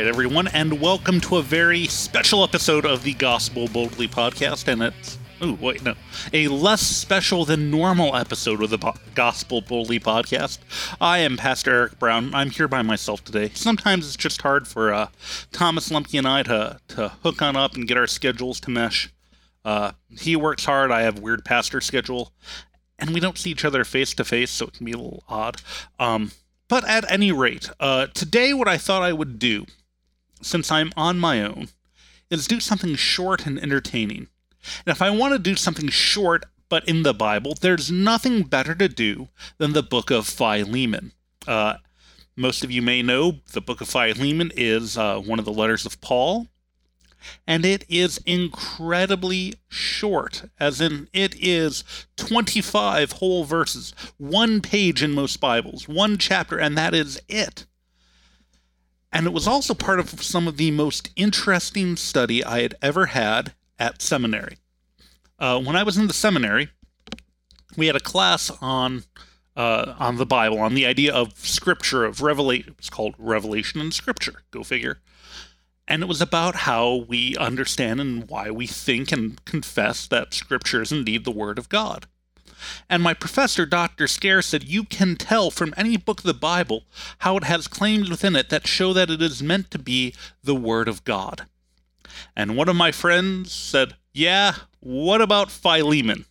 Right, 0.00 0.08
everyone, 0.08 0.48
and 0.48 0.80
welcome 0.80 1.20
to 1.20 1.36
a 1.36 1.42
very 1.42 1.84
special 1.84 2.42
episode 2.42 2.86
of 2.86 3.02
the 3.02 3.12
Gospeled 3.12 3.70
Boldly 3.74 4.08
podcast. 4.08 4.66
And 4.66 4.80
it's, 4.80 5.18
oh, 5.42 5.58
wait, 5.60 5.82
no, 5.82 5.92
a 6.32 6.48
less 6.48 6.80
special 6.80 7.44
than 7.44 7.70
normal 7.70 8.16
episode 8.16 8.62
of 8.62 8.70
the 8.70 8.78
Gospeled 8.78 9.68
Boldly 9.68 10.00
podcast. 10.00 10.60
I 11.02 11.18
am 11.18 11.36
Pastor 11.36 11.72
Eric 11.72 11.98
Brown. 11.98 12.34
I'm 12.34 12.48
here 12.48 12.66
by 12.66 12.80
myself 12.80 13.22
today. 13.22 13.50
Sometimes 13.52 14.06
it's 14.06 14.16
just 14.16 14.40
hard 14.40 14.66
for 14.66 14.90
uh, 14.90 15.08
Thomas 15.52 15.90
Lumpke 15.90 16.14
and 16.14 16.26
I 16.26 16.44
to, 16.44 16.80
to 16.88 17.08
hook 17.22 17.42
on 17.42 17.54
up 17.54 17.74
and 17.74 17.86
get 17.86 17.98
our 17.98 18.06
schedules 18.06 18.58
to 18.60 18.70
mesh. 18.70 19.12
Uh, 19.66 19.92
he 20.08 20.34
works 20.34 20.64
hard. 20.64 20.90
I 20.90 21.02
have 21.02 21.18
weird 21.18 21.44
pastor 21.44 21.82
schedule, 21.82 22.32
and 22.98 23.10
we 23.10 23.20
don't 23.20 23.36
see 23.36 23.50
each 23.50 23.66
other 23.66 23.84
face 23.84 24.14
to 24.14 24.24
face, 24.24 24.50
so 24.50 24.68
it 24.68 24.72
can 24.72 24.86
be 24.86 24.92
a 24.92 24.96
little 24.96 25.24
odd. 25.28 25.60
Um, 25.98 26.30
but 26.68 26.88
at 26.88 27.10
any 27.12 27.32
rate, 27.32 27.68
uh, 27.78 28.06
today 28.14 28.54
what 28.54 28.66
I 28.66 28.78
thought 28.78 29.02
I 29.02 29.12
would 29.12 29.38
do, 29.38 29.66
since 30.42 30.70
I'm 30.70 30.92
on 30.96 31.18
my 31.18 31.42
own, 31.42 31.68
is 32.30 32.46
do 32.46 32.60
something 32.60 32.94
short 32.94 33.46
and 33.46 33.58
entertaining. 33.58 34.28
And 34.86 34.92
if 34.92 35.02
I 35.02 35.10
want 35.10 35.32
to 35.32 35.38
do 35.38 35.56
something 35.56 35.88
short 35.88 36.44
but 36.68 36.88
in 36.88 37.02
the 37.02 37.12
Bible, 37.12 37.54
there's 37.60 37.90
nothing 37.90 38.44
better 38.44 38.74
to 38.76 38.88
do 38.88 39.28
than 39.58 39.72
the 39.72 39.82
book 39.82 40.10
of 40.10 40.26
Philemon. 40.26 41.12
Uh, 41.46 41.74
most 42.36 42.62
of 42.62 42.70
you 42.70 42.80
may 42.80 43.02
know 43.02 43.40
the 43.52 43.60
book 43.60 43.80
of 43.80 43.88
Philemon 43.88 44.52
is 44.54 44.96
uh, 44.96 45.18
one 45.18 45.38
of 45.38 45.44
the 45.44 45.52
letters 45.52 45.84
of 45.84 46.00
Paul, 46.00 46.46
and 47.46 47.64
it 47.64 47.84
is 47.88 48.18
incredibly 48.24 49.54
short, 49.68 50.44
as 50.58 50.80
in 50.80 51.08
it 51.12 51.34
is 51.38 51.84
25 52.16 53.12
whole 53.12 53.44
verses, 53.44 53.92
one 54.16 54.60
page 54.60 55.02
in 55.02 55.12
most 55.12 55.40
Bibles, 55.40 55.88
one 55.88 56.16
chapter, 56.16 56.58
and 56.58 56.78
that 56.78 56.94
is 56.94 57.20
it. 57.28 57.66
And 59.12 59.26
it 59.26 59.32
was 59.32 59.46
also 59.46 59.74
part 59.74 60.00
of 60.00 60.22
some 60.22 60.46
of 60.46 60.56
the 60.56 60.70
most 60.70 61.10
interesting 61.16 61.96
study 61.96 62.44
I 62.44 62.62
had 62.62 62.76
ever 62.80 63.06
had 63.06 63.54
at 63.78 64.02
seminary. 64.02 64.58
Uh, 65.38 65.60
when 65.60 65.74
I 65.74 65.82
was 65.82 65.96
in 65.96 66.06
the 66.06 66.12
seminary, 66.12 66.68
we 67.76 67.86
had 67.86 67.96
a 67.96 68.00
class 68.00 68.50
on 68.60 69.04
uh, 69.56 69.94
on 69.98 70.16
the 70.16 70.26
Bible, 70.26 70.58
on 70.60 70.74
the 70.74 70.86
idea 70.86 71.12
of 71.12 71.36
Scripture, 71.38 72.04
of 72.04 72.22
Revelation. 72.22 72.76
It's 72.78 72.88
called 72.88 73.14
Revelation 73.18 73.80
and 73.80 73.92
Scripture. 73.92 74.42
Go 74.52 74.62
figure 74.62 74.98
and 75.90 76.04
it 76.04 76.08
was 76.08 76.22
about 76.22 76.54
how 76.54 77.04
we 77.08 77.36
understand 77.36 78.00
and 78.00 78.28
why 78.28 78.48
we 78.48 78.68
think 78.68 79.10
and 79.10 79.44
confess 79.44 80.06
that 80.06 80.32
Scripture 80.32 80.80
is 80.80 80.92
indeed 80.92 81.24
the 81.24 81.32
Word 81.32 81.58
of 81.58 81.68
God. 81.68 82.06
And 82.88 83.02
my 83.02 83.14
professor, 83.14 83.66
Dr. 83.66 84.06
Scaer, 84.06 84.42
said 84.42 84.64
you 84.64 84.84
can 84.84 85.16
tell 85.16 85.50
from 85.50 85.74
any 85.76 85.96
book 85.96 86.20
of 86.20 86.26
the 86.26 86.34
Bible 86.34 86.84
how 87.18 87.36
it 87.36 87.44
has 87.44 87.68
claims 87.68 88.10
within 88.10 88.36
it 88.36 88.48
that 88.50 88.66
show 88.66 88.92
that 88.92 89.10
it 89.10 89.22
is 89.22 89.42
meant 89.42 89.70
to 89.70 89.78
be 89.78 90.14
the 90.42 90.54
Word 90.54 90.88
of 90.88 91.04
God. 91.04 91.46
And 92.36 92.56
one 92.56 92.68
of 92.68 92.76
my 92.76 92.92
friends 92.92 93.52
said, 93.52 93.96
Yeah, 94.12 94.54
what 94.80 95.20
about 95.20 95.50
Philemon? 95.50 96.26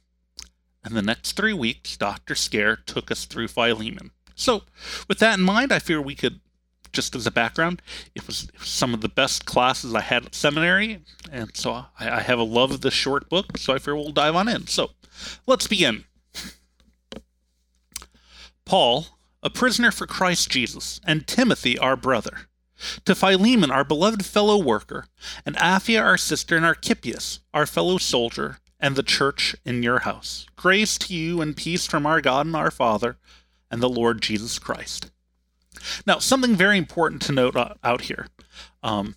And 0.83 0.95
the 0.95 1.01
next 1.01 1.33
three 1.33 1.53
weeks, 1.53 1.97
Dr. 1.97 2.35
Scaer 2.35 2.77
took 2.85 3.11
us 3.11 3.25
through 3.25 3.49
Philemon. 3.49 4.11
So, 4.35 4.63
with 5.07 5.19
that 5.19 5.37
in 5.37 5.43
mind, 5.43 5.73
I 5.73 5.79
fear 5.79 6.01
we 6.01 6.15
could 6.15 6.39
just 6.91 7.15
as 7.15 7.27
a 7.27 7.31
background, 7.31 7.81
it 8.15 8.25
was, 8.25 8.47
some 8.61 8.93
of 8.93 9.01
the 9.01 9.09
best 9.09 9.45
classes 9.45 9.93
I 9.93 10.01
had 10.01 10.25
at 10.25 10.35
seminary, 10.35 11.01
and 11.31 11.55
so 11.55 11.71
I, 11.73 11.87
I 11.99 12.19
have 12.21 12.39
a 12.39 12.43
love 12.43 12.71
of 12.71 12.81
this 12.81 12.93
short 12.93 13.29
book, 13.29 13.57
so 13.57 13.73
I 13.73 13.79
fear 13.79 13.95
we'll 13.95 14.11
dive 14.11 14.35
on 14.35 14.47
in. 14.47 14.67
So 14.67 14.91
let's 15.45 15.67
begin. 15.67 16.05
Paul, 18.69 19.07
a 19.41 19.49
prisoner 19.49 19.89
for 19.89 20.05
Christ 20.05 20.51
Jesus, 20.51 21.01
and 21.03 21.25
Timothy, 21.25 21.75
our 21.79 21.95
brother, 21.95 22.41
to 23.03 23.15
Philemon, 23.15 23.71
our 23.71 23.83
beloved 23.83 24.23
fellow 24.23 24.63
worker, 24.63 25.05
and 25.43 25.55
Apphia, 25.55 26.03
our 26.03 26.17
sister, 26.17 26.55
and 26.55 26.63
Archippus, 26.63 27.39
our 27.51 27.65
fellow 27.65 27.97
soldier, 27.97 28.59
and 28.79 28.95
the 28.95 29.01
church 29.01 29.55
in 29.65 29.81
your 29.81 30.01
house. 30.01 30.45
Grace 30.55 30.99
to 30.99 31.15
you 31.15 31.41
and 31.41 31.57
peace 31.57 31.87
from 31.87 32.05
our 32.05 32.21
God 32.21 32.45
and 32.45 32.55
our 32.55 32.69
Father, 32.69 33.17
and 33.71 33.81
the 33.81 33.89
Lord 33.89 34.21
Jesus 34.21 34.59
Christ. 34.59 35.09
Now, 36.05 36.19
something 36.19 36.55
very 36.55 36.77
important 36.77 37.23
to 37.23 37.31
note 37.31 37.55
uh, 37.55 37.73
out 37.83 38.01
here. 38.01 38.27
Um, 38.83 39.15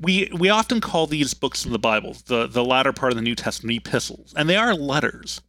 we 0.00 0.30
we 0.32 0.48
often 0.48 0.80
call 0.80 1.06
these 1.06 1.34
books 1.34 1.66
in 1.66 1.72
the 1.72 1.78
Bible, 1.78 2.16
the, 2.24 2.46
the 2.46 2.64
latter 2.64 2.94
part 2.94 3.12
of 3.12 3.16
the 3.16 3.22
New 3.22 3.34
Testament, 3.34 3.76
epistles, 3.76 4.32
and 4.34 4.48
they 4.48 4.56
are 4.56 4.72
letters. 4.72 5.42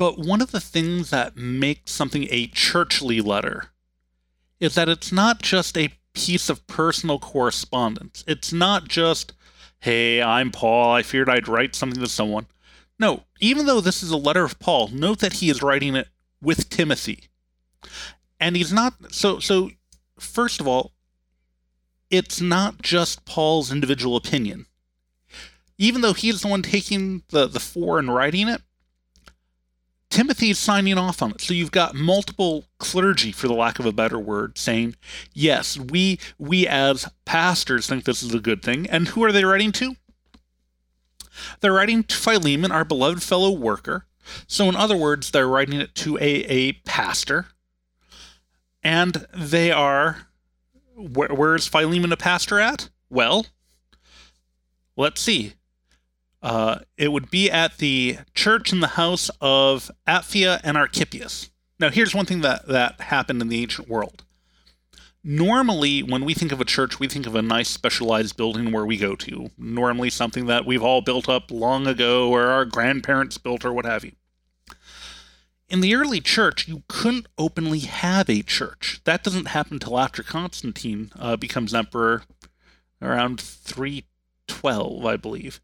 But 0.00 0.18
one 0.18 0.40
of 0.40 0.50
the 0.50 0.60
things 0.60 1.10
that 1.10 1.36
makes 1.36 1.92
something 1.92 2.26
a 2.30 2.46
churchly 2.46 3.20
letter 3.20 3.66
is 4.58 4.74
that 4.74 4.88
it's 4.88 5.12
not 5.12 5.42
just 5.42 5.76
a 5.76 5.92
piece 6.14 6.48
of 6.48 6.66
personal 6.66 7.18
correspondence. 7.18 8.24
It's 8.26 8.50
not 8.50 8.88
just, 8.88 9.34
hey, 9.80 10.22
I'm 10.22 10.52
Paul, 10.52 10.90
I 10.94 11.02
feared 11.02 11.28
I'd 11.28 11.48
write 11.48 11.74
something 11.74 12.00
to 12.02 12.08
someone. 12.08 12.46
No, 12.98 13.24
even 13.40 13.66
though 13.66 13.82
this 13.82 14.02
is 14.02 14.10
a 14.10 14.16
letter 14.16 14.42
of 14.42 14.58
Paul, 14.58 14.88
note 14.88 15.18
that 15.18 15.34
he 15.34 15.50
is 15.50 15.62
writing 15.62 15.94
it 15.94 16.08
with 16.40 16.70
Timothy. 16.70 17.24
And 18.40 18.56
he's 18.56 18.72
not 18.72 19.12
so 19.12 19.38
so 19.38 19.70
first 20.18 20.62
of 20.62 20.66
all, 20.66 20.92
it's 22.08 22.40
not 22.40 22.80
just 22.80 23.26
Paul's 23.26 23.70
individual 23.70 24.16
opinion. 24.16 24.64
Even 25.76 26.00
though 26.00 26.14
he's 26.14 26.40
the 26.40 26.48
one 26.48 26.62
taking 26.62 27.22
the, 27.28 27.46
the 27.46 27.60
four 27.60 27.98
and 27.98 28.14
writing 28.14 28.48
it, 28.48 28.62
Timothy's 30.10 30.58
signing 30.58 30.98
off 30.98 31.22
on 31.22 31.30
it. 31.30 31.40
So 31.40 31.54
you've 31.54 31.70
got 31.70 31.94
multiple 31.94 32.64
clergy, 32.78 33.30
for 33.30 33.46
the 33.46 33.54
lack 33.54 33.78
of 33.78 33.86
a 33.86 33.92
better 33.92 34.18
word, 34.18 34.58
saying, 34.58 34.96
yes, 35.32 35.78
we 35.78 36.18
we 36.36 36.66
as 36.66 37.08
pastors 37.24 37.86
think 37.86 38.04
this 38.04 38.22
is 38.22 38.34
a 38.34 38.40
good 38.40 38.62
thing. 38.62 38.88
And 38.88 39.08
who 39.08 39.22
are 39.24 39.32
they 39.32 39.44
writing 39.44 39.72
to? 39.72 39.94
They're 41.60 41.72
writing 41.72 42.02
to 42.04 42.16
Philemon, 42.16 42.72
our 42.72 42.84
beloved 42.84 43.22
fellow 43.22 43.52
worker. 43.52 44.06
So, 44.46 44.68
in 44.68 44.76
other 44.76 44.96
words, 44.96 45.30
they're 45.30 45.48
writing 45.48 45.80
it 45.80 45.94
to 45.96 46.16
a, 46.18 46.20
a 46.20 46.72
pastor. 46.84 47.46
And 48.82 49.26
they 49.34 49.70
are. 49.70 50.26
Where, 50.96 51.28
where's 51.28 51.66
Philemon 51.66 52.12
a 52.12 52.16
pastor 52.16 52.58
at? 52.58 52.90
Well, 53.08 53.46
let's 54.96 55.20
see. 55.20 55.54
Uh, 56.42 56.80
it 56.96 57.12
would 57.12 57.30
be 57.30 57.50
at 57.50 57.78
the 57.78 58.18
church 58.34 58.72
in 58.72 58.80
the 58.80 58.88
house 58.88 59.30
of 59.40 59.90
Apphia 60.06 60.60
and 60.64 60.76
Archippus. 60.76 61.50
Now, 61.78 61.90
here's 61.90 62.14
one 62.14 62.26
thing 62.26 62.40
that, 62.40 62.66
that 62.68 63.00
happened 63.00 63.42
in 63.42 63.48
the 63.48 63.62
ancient 63.62 63.88
world. 63.88 64.24
Normally 65.22 66.02
when 66.02 66.24
we 66.24 66.32
think 66.32 66.50
of 66.50 66.62
a 66.62 66.64
church 66.64 66.98
we 66.98 67.06
think 67.06 67.26
of 67.26 67.34
a 67.34 67.42
nice 67.42 67.68
specialized 67.68 68.38
building 68.38 68.72
where 68.72 68.86
we 68.86 68.96
go 68.96 69.14
to. 69.16 69.50
Normally 69.58 70.08
something 70.08 70.46
that 70.46 70.64
we've 70.64 70.82
all 70.82 71.02
built 71.02 71.28
up 71.28 71.50
long 71.50 71.86
ago 71.86 72.30
or 72.30 72.46
our 72.46 72.64
grandparents 72.64 73.36
built 73.36 73.62
or 73.62 73.72
what 73.72 73.84
have 73.84 74.02
you. 74.02 74.12
In 75.68 75.82
the 75.82 75.94
early 75.94 76.22
church 76.22 76.66
you 76.66 76.84
couldn't 76.88 77.26
openly 77.36 77.80
have 77.80 78.30
a 78.30 78.40
church. 78.40 79.02
That 79.04 79.22
doesn't 79.22 79.48
happen 79.48 79.74
until 79.74 79.98
after 79.98 80.22
constantine 80.22 81.12
uh, 81.18 81.36
becomes 81.36 81.74
emperor 81.74 82.22
around 83.02 83.40
312 83.40 85.04
i 85.04 85.16
believe 85.16 85.60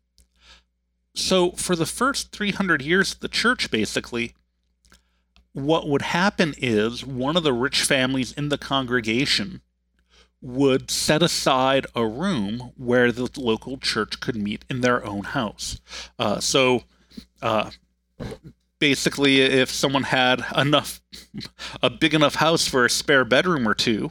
so 1.17 1.51
for 1.53 1.75
the 1.75 1.87
first 1.87 2.31
300 2.31 2.83
years 2.83 3.13
of 3.13 3.21
the 3.21 3.29
church 3.29 3.71
basically 3.71 4.35
what 5.53 5.89
would 5.89 6.03
happen 6.03 6.55
is 6.59 7.05
one 7.05 7.37
of 7.37 7.43
the 7.43 7.53
rich 7.53 7.83
families 7.83 8.33
in 8.33 8.51
the 8.51 8.59
congregation 8.59 9.63
would 10.43 10.91
set 10.91 11.23
aside 11.23 11.87
a 11.95 12.07
room 12.07 12.73
where 12.77 13.11
the 13.11 13.29
local 13.37 13.79
church 13.79 14.21
could 14.21 14.37
meet 14.37 14.65
in 14.69 14.83
their 14.83 15.05
own 15.05 15.25
house. 15.25 15.81
Uh, 16.19 16.39
so, 16.41 16.85
uh, 17.41 17.71
basically, 18.79 19.41
if 19.41 19.71
someone 19.71 20.05
had 20.05 20.45
enough, 20.57 21.01
a 21.83 21.89
big 21.89 22.13
enough 22.13 22.35
house 22.35 22.69
for 22.69 22.85
a 22.85 22.91
spare 22.91 23.25
bedroom 23.25 23.67
or 23.67 23.75
two, 23.75 24.11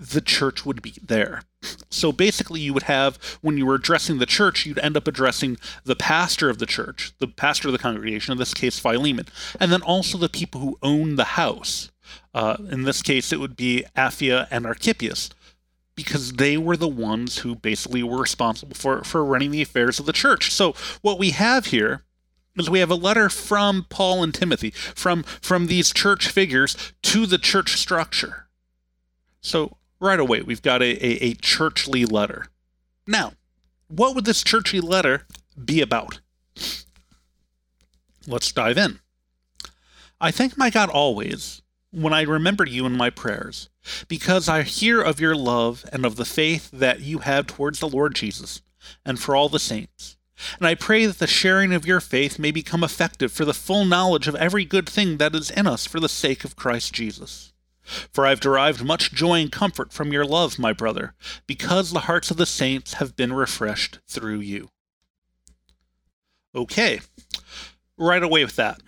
the 0.00 0.22
church 0.22 0.64
would 0.64 0.80
be 0.80 0.94
there. 1.02 1.42
So 1.90 2.10
basically, 2.10 2.60
you 2.60 2.72
would 2.72 2.84
have, 2.84 3.16
when 3.42 3.58
you 3.58 3.66
were 3.66 3.74
addressing 3.74 4.16
the 4.16 4.24
church, 4.24 4.64
you'd 4.64 4.78
end 4.78 4.96
up 4.96 5.06
addressing 5.06 5.58
the 5.84 5.94
pastor 5.94 6.48
of 6.48 6.58
the 6.58 6.64
church, 6.64 7.12
the 7.18 7.26
pastor 7.28 7.68
of 7.68 7.72
the 7.72 7.78
congregation, 7.78 8.32
in 8.32 8.38
this 8.38 8.54
case, 8.54 8.78
Philemon, 8.78 9.26
and 9.60 9.70
then 9.70 9.82
also 9.82 10.16
the 10.16 10.30
people 10.30 10.62
who 10.62 10.78
own 10.82 11.16
the 11.16 11.24
house. 11.24 11.90
Uh, 12.32 12.56
in 12.70 12.84
this 12.84 13.02
case, 13.02 13.30
it 13.30 13.40
would 13.40 13.56
be 13.56 13.84
Apphia 13.94 14.48
and 14.50 14.66
Archippus, 14.66 15.28
because 15.94 16.32
they 16.32 16.56
were 16.56 16.78
the 16.78 16.88
ones 16.88 17.38
who 17.38 17.54
basically 17.54 18.02
were 18.02 18.22
responsible 18.22 18.74
for, 18.74 19.04
for 19.04 19.22
running 19.22 19.50
the 19.50 19.60
affairs 19.60 20.00
of 20.00 20.06
the 20.06 20.14
church. 20.14 20.50
So 20.50 20.74
what 21.02 21.18
we 21.18 21.32
have 21.32 21.66
here 21.66 22.04
is 22.56 22.70
we 22.70 22.78
have 22.78 22.90
a 22.90 22.94
letter 22.94 23.28
from 23.28 23.84
Paul 23.90 24.22
and 24.22 24.32
Timothy, 24.32 24.70
from, 24.70 25.24
from 25.24 25.66
these 25.66 25.92
church 25.92 26.28
figures 26.28 26.74
to 27.02 27.26
the 27.26 27.38
church 27.38 27.76
structure. 27.76 28.46
So 29.42 29.76
right 30.00 30.18
away, 30.18 30.42
we've 30.42 30.62
got 30.62 30.82
a, 30.82 31.04
a, 31.04 31.30
a 31.30 31.34
churchly 31.34 32.04
letter. 32.04 32.46
Now, 33.06 33.34
what 33.88 34.14
would 34.14 34.24
this 34.24 34.42
churchly 34.42 34.80
letter 34.80 35.26
be 35.62 35.80
about? 35.80 36.20
Let's 38.26 38.52
dive 38.52 38.78
in. 38.78 39.00
I 40.20 40.30
thank 40.30 40.56
my 40.56 40.70
God 40.70 40.90
always, 40.90 41.62
when 41.90 42.12
I 42.12 42.22
remember 42.22 42.64
you 42.64 42.86
in 42.86 42.92
my 42.92 43.10
prayers, 43.10 43.70
because 44.08 44.48
I 44.48 44.62
hear 44.62 45.00
of 45.00 45.20
your 45.20 45.34
love 45.34 45.84
and 45.92 46.04
of 46.04 46.16
the 46.16 46.24
faith 46.24 46.70
that 46.72 47.00
you 47.00 47.18
have 47.20 47.46
towards 47.46 47.80
the 47.80 47.88
Lord 47.88 48.14
Jesus 48.14 48.62
and 49.04 49.18
for 49.18 49.34
all 49.34 49.48
the 49.48 49.58
saints. 49.58 50.16
And 50.58 50.66
I 50.66 50.74
pray 50.74 51.06
that 51.06 51.18
the 51.18 51.26
sharing 51.26 51.72
of 51.72 51.86
your 51.86 52.00
faith 52.00 52.38
may 52.38 52.50
become 52.50 52.84
effective 52.84 53.32
for 53.32 53.44
the 53.44 53.54
full 53.54 53.84
knowledge 53.84 54.28
of 54.28 54.34
every 54.36 54.64
good 54.64 54.88
thing 54.88 55.16
that 55.18 55.34
is 55.34 55.50
in 55.50 55.66
us 55.66 55.86
for 55.86 56.00
the 56.00 56.08
sake 56.08 56.44
of 56.44 56.56
Christ 56.56 56.92
Jesus. 56.92 57.49
For 58.12 58.26
I 58.26 58.30
have 58.30 58.40
derived 58.40 58.84
much 58.84 59.12
joy 59.12 59.40
and 59.40 59.52
comfort 59.52 59.92
from 59.92 60.12
your 60.12 60.24
love, 60.24 60.58
my 60.58 60.72
brother, 60.72 61.14
because 61.46 61.90
the 61.90 62.00
hearts 62.00 62.30
of 62.30 62.36
the 62.36 62.46
saints 62.46 62.94
have 62.94 63.16
been 63.16 63.32
refreshed 63.32 63.98
through 64.06 64.40
you. 64.40 64.68
Okay, 66.54 67.00
right 67.96 68.22
away 68.22 68.44
with 68.44 68.56
that 68.56 68.80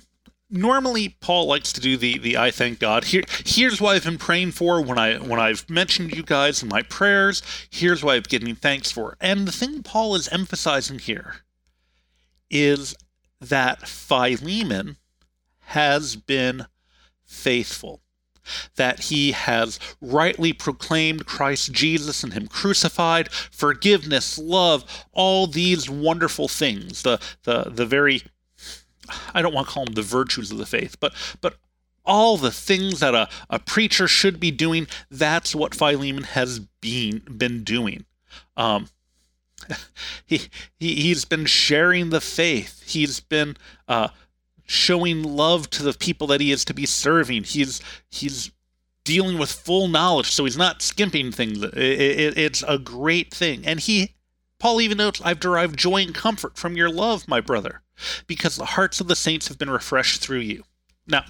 normally 0.53 1.17
Paul 1.21 1.47
likes 1.47 1.73
to 1.73 1.81
do 1.81 1.97
the 1.97 2.19
the 2.19 2.37
I 2.37 2.51
thank 2.51 2.79
God. 2.79 3.05
Here 3.05 3.25
here's 3.45 3.81
what 3.81 3.97
I've 3.97 4.05
been 4.05 4.19
praying 4.19 4.53
for 4.53 4.81
when 4.81 4.99
I 4.99 5.17
when 5.17 5.41
I've 5.41 5.69
mentioned 5.69 6.15
you 6.15 6.23
guys 6.23 6.63
in 6.63 6.69
my 6.69 6.83
prayers. 6.83 7.43
Here's 7.71 8.05
what 8.05 8.15
I've 8.15 8.29
given 8.29 8.55
thanks 8.55 8.93
for. 8.93 9.17
And 9.21 9.49
the 9.49 9.53
thing 9.53 9.83
Paul 9.83 10.15
is 10.15 10.29
emphasizing 10.29 10.99
here 10.99 11.37
is 12.51 12.95
that 13.41 13.89
Philemon 13.89 14.99
has 15.61 16.17
been 16.17 16.67
faithful. 17.25 18.02
That 18.77 19.01
he 19.05 19.33
has 19.33 19.79
rightly 20.01 20.53
proclaimed 20.53 21.27
Christ 21.27 21.73
Jesus 21.73 22.25
and 22.25 22.33
him 22.33 22.49
crucified, 22.49 23.31
forgiveness, 23.33 24.39
love, 24.39 25.07
all 25.13 25.47
these 25.47 25.89
wonderful 25.89 26.49
things, 26.49 27.03
the 27.03 27.21
the 27.45 27.71
the 27.71 27.87
very 27.87 28.23
I 29.35 29.43
don't 29.43 29.55
want 29.55 29.69
to 29.69 29.73
call 29.73 29.85
them 29.85 29.95
the 29.95 30.03
virtues 30.03 30.51
of 30.51 30.59
the 30.59 30.67
faith, 30.67 30.97
but 31.01 31.13
but 31.41 31.57
all 32.05 32.37
the 32.37 32.51
things 32.51 33.01
that 33.01 33.15
a, 33.15 33.29
a 33.49 33.59
preacher 33.59 34.09
should 34.09 34.41
be 34.41 34.51
doing, 34.51 34.87
that's 35.11 35.55
what 35.55 35.75
Philemon 35.75 36.25
has 36.25 36.59
been 36.81 37.23
been 37.37 37.65
doing. 37.65 38.05
Um, 38.57 38.89
he, 40.27 40.43
he 40.79 40.95
he's 40.97 41.25
been 41.25 41.47
sharing 41.47 42.11
the 42.11 42.21
faith. 42.21 42.83
He's 42.87 43.21
been 43.21 43.57
uh, 43.89 44.09
showing 44.73 45.23
love 45.23 45.69
to 45.71 45.83
the 45.83 45.93
people 45.93 46.27
that 46.29 46.41
he 46.41 46.51
is 46.51 46.65
to 46.65 46.75
be 46.75 46.87
serving. 46.87 47.45
He's 47.45 47.81
he's 48.11 48.51
dealing 49.05 49.39
with 49.39 49.51
full 49.51 49.89
knowledge, 49.89 50.31
so 50.31 50.45
he's 50.45 50.57
not 50.57 50.81
skimping 50.81 51.33
things. 51.33 51.63
It, 51.63 51.77
it, 51.77 52.39
it's 52.39 52.65
a 52.67 52.79
great 52.79 53.33
thing, 53.33 53.67
and 53.67 53.81
he 53.81 54.15
Paul 54.59 54.81
even 54.81 54.99
notes, 54.99 55.21
I've 55.25 55.41
derived 55.41 55.77
joy 55.77 56.03
and 56.03 56.15
comfort 56.15 56.57
from 56.57 56.77
your 56.77 56.89
love, 56.89 57.27
my 57.27 57.41
brother, 57.41 57.83
because 58.29 58.55
the 58.55 58.65
hearts 58.65 59.01
of 59.01 59.09
the 59.09 59.17
saints 59.17 59.49
have 59.49 59.59
been 59.59 59.69
refreshed 59.69 60.23
through 60.23 60.39
you. 60.39 60.63
Now, 61.05 61.25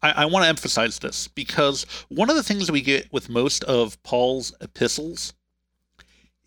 I, 0.00 0.12
I 0.12 0.24
want 0.26 0.44
to 0.44 0.48
emphasize 0.48 1.00
this 1.00 1.26
because 1.26 1.84
one 2.08 2.30
of 2.30 2.36
the 2.36 2.44
things 2.44 2.70
we 2.70 2.82
get 2.82 3.12
with 3.12 3.28
most 3.28 3.64
of 3.64 4.00
Paul's 4.04 4.54
epistles 4.60 5.34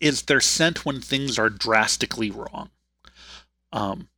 is 0.00 0.22
they're 0.22 0.40
sent 0.40 0.86
when 0.86 1.02
things 1.02 1.38
are 1.38 1.50
drastically 1.50 2.30
wrong. 2.30 2.70
Um, 3.72 4.08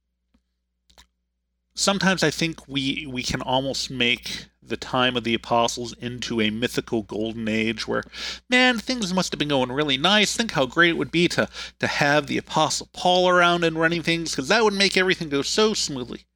sometimes 1.75 2.23
I 2.23 2.31
think 2.31 2.67
we 2.69 3.06
we 3.06 3.23
can 3.23 3.43
almost 3.43 3.91
make 3.91 4.47
the 4.62 4.76
time 4.76 5.17
of 5.17 5.25
the 5.25 5.35
apostles 5.35 5.93
into 5.94 6.41
a 6.41 6.50
mythical 6.50 7.03
golden 7.03 7.49
age 7.49 7.87
where 7.87 8.05
man 8.49 8.79
things 8.79 9.12
must 9.12 9.32
have 9.32 9.38
been 9.38 9.49
going 9.49 9.71
really 9.71 9.99
nice. 9.99 10.37
Think 10.37 10.53
how 10.53 10.67
great 10.67 10.91
it 10.91 10.97
would 10.97 11.11
be 11.11 11.29
to 11.29 11.49
to 11.81 11.87
have 11.87 12.26
the 12.26 12.38
apostle 12.38 12.88
paul 12.93 13.29
around 13.29 13.65
and 13.65 13.79
running 13.79 14.03
things 14.03 14.31
because 14.31 14.49
that 14.49 14.65
would 14.65 14.75
make 14.75 14.97
everything 14.97 15.29
go 15.29 15.43
so 15.43 15.75
smoothly. 15.75 16.26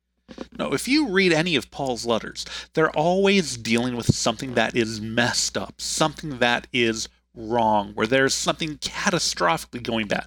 No 0.58 0.74
if 0.74 0.88
you 0.88 1.08
read 1.08 1.32
any 1.32 1.56
of 1.56 1.70
paul's 1.70 2.04
letters 2.04 2.44
they're 2.74 2.90
always 2.90 3.56
dealing 3.56 3.96
with 3.96 4.14
something 4.14 4.54
that 4.54 4.76
is 4.76 5.00
messed 5.00 5.56
up 5.56 5.80
something 5.80 6.38
that 6.38 6.66
is 6.72 7.08
wrong 7.34 7.92
where 7.94 8.06
there's 8.06 8.34
something 8.34 8.76
catastrophically 8.78 9.82
going 9.82 10.08
bad. 10.08 10.26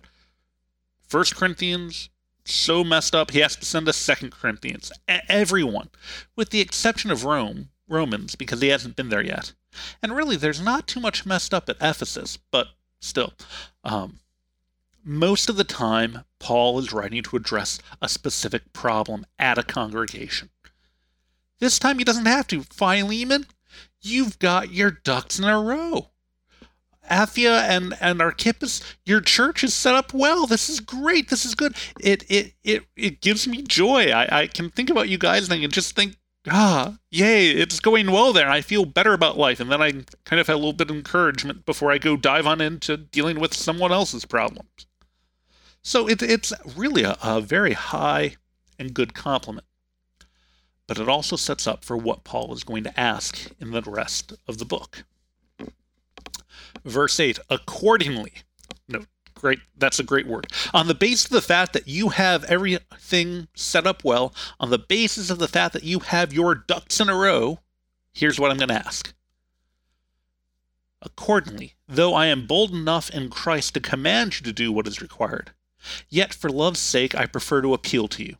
First 1.07 1.35
corinthians 1.35 2.09
so 2.43 2.83
messed 2.83 3.15
up, 3.15 3.31
he 3.31 3.39
has 3.39 3.55
to 3.55 3.65
send 3.65 3.87
us 3.87 3.97
Second 3.97 4.31
Corinthians. 4.31 4.91
Everyone, 5.07 5.89
with 6.35 6.49
the 6.49 6.61
exception 6.61 7.11
of 7.11 7.25
Rome, 7.25 7.69
Romans, 7.87 8.35
because 8.35 8.61
he 8.61 8.69
hasn't 8.69 8.95
been 8.95 9.09
there 9.09 9.23
yet. 9.23 9.53
And 10.01 10.15
really, 10.15 10.35
there's 10.35 10.61
not 10.61 10.87
too 10.87 10.99
much 10.99 11.25
messed 11.25 11.53
up 11.53 11.69
at 11.69 11.77
Ephesus, 11.81 12.37
but 12.51 12.67
still. 12.99 13.33
Um, 13.83 14.19
most 15.03 15.49
of 15.49 15.55
the 15.55 15.63
time, 15.63 16.25
Paul 16.39 16.77
is 16.79 16.93
writing 16.93 17.23
to 17.23 17.35
address 17.35 17.79
a 18.01 18.09
specific 18.09 18.73
problem 18.73 19.25
at 19.39 19.57
a 19.57 19.63
congregation. 19.63 20.49
This 21.59 21.79
time, 21.79 21.97
he 21.97 22.03
doesn't 22.03 22.25
have 22.25 22.47
to. 22.47 22.63
Philemon, 22.63 23.45
you've 24.01 24.39
got 24.39 24.71
your 24.71 24.91
ducks 24.91 25.39
in 25.39 25.45
a 25.45 25.59
row. 25.59 26.10
Apphia 27.09 27.61
and 27.63 27.95
and 27.99 28.21
Archippus, 28.21 28.81
your 29.05 29.21
church 29.21 29.63
is 29.63 29.73
set 29.73 29.95
up 29.95 30.13
well. 30.13 30.45
This 30.45 30.69
is 30.69 30.79
great. 30.79 31.29
This 31.29 31.45
is 31.45 31.55
good. 31.55 31.75
It 31.99 32.23
it 32.29 32.53
it 32.63 32.83
it 32.95 33.21
gives 33.21 33.47
me 33.47 33.61
joy. 33.61 34.11
I, 34.11 34.41
I 34.41 34.47
can 34.47 34.69
think 34.69 34.89
about 34.89 35.09
you 35.09 35.17
guys 35.17 35.45
and 35.45 35.53
I 35.53 35.59
can 35.59 35.71
just 35.71 35.95
think, 35.95 36.15
ah, 36.49 36.97
yay, 37.09 37.49
it's 37.49 37.79
going 37.79 38.11
well 38.11 38.33
there. 38.33 38.49
I 38.49 38.61
feel 38.61 38.85
better 38.85 39.13
about 39.13 39.37
life. 39.37 39.59
And 39.59 39.71
then 39.71 39.81
I 39.81 39.91
kind 40.25 40.39
of 40.39 40.47
have 40.47 40.55
a 40.55 40.59
little 40.59 40.73
bit 40.73 40.89
of 40.89 40.95
encouragement 40.95 41.65
before 41.65 41.91
I 41.91 41.97
go 41.97 42.15
dive 42.15 42.47
on 42.47 42.61
into 42.61 42.97
dealing 42.97 43.39
with 43.39 43.53
someone 43.53 43.91
else's 43.91 44.25
problems. 44.25 44.87
So 45.81 46.07
it, 46.07 46.21
it's 46.21 46.53
really 46.75 47.03
a, 47.03 47.17
a 47.23 47.41
very 47.41 47.73
high 47.73 48.35
and 48.77 48.93
good 48.93 49.13
compliment. 49.13 49.65
But 50.87 50.99
it 50.99 51.09
also 51.09 51.35
sets 51.35 51.67
up 51.67 51.85
for 51.85 51.95
what 51.95 52.23
Paul 52.23 52.53
is 52.53 52.63
going 52.63 52.83
to 52.83 52.99
ask 52.99 53.49
in 53.59 53.71
the 53.71 53.81
rest 53.81 54.33
of 54.47 54.57
the 54.57 54.65
book. 54.65 55.03
Verse 56.83 57.19
8, 57.19 57.39
accordingly. 57.49 58.33
No, 58.87 59.05
great. 59.35 59.59
That's 59.77 59.99
a 59.99 60.03
great 60.03 60.27
word. 60.27 60.47
On 60.73 60.87
the 60.87 60.95
basis 60.95 61.25
of 61.25 61.31
the 61.31 61.41
fact 61.41 61.73
that 61.73 61.87
you 61.87 62.09
have 62.09 62.43
everything 62.45 63.47
set 63.55 63.85
up 63.85 64.03
well, 64.03 64.33
on 64.59 64.69
the 64.69 64.79
basis 64.79 65.29
of 65.29 65.39
the 65.39 65.47
fact 65.47 65.73
that 65.73 65.83
you 65.83 65.99
have 65.99 66.33
your 66.33 66.55
ducks 66.55 66.99
in 66.99 67.09
a 67.09 67.15
row, 67.15 67.59
here's 68.13 68.39
what 68.39 68.51
I'm 68.51 68.57
going 68.57 68.69
to 68.69 68.75
ask. 68.75 69.13
Accordingly, 71.03 71.73
though 71.87 72.13
I 72.13 72.27
am 72.27 72.47
bold 72.47 72.71
enough 72.71 73.09
in 73.09 73.29
Christ 73.29 73.73
to 73.73 73.79
command 73.79 74.39
you 74.39 74.43
to 74.45 74.53
do 74.53 74.71
what 74.71 74.87
is 74.87 75.01
required, 75.01 75.51
yet 76.09 76.33
for 76.33 76.49
love's 76.49 76.79
sake 76.79 77.15
I 77.15 77.25
prefer 77.25 77.61
to 77.61 77.73
appeal 77.73 78.07
to 78.09 78.23
you. 78.23 78.35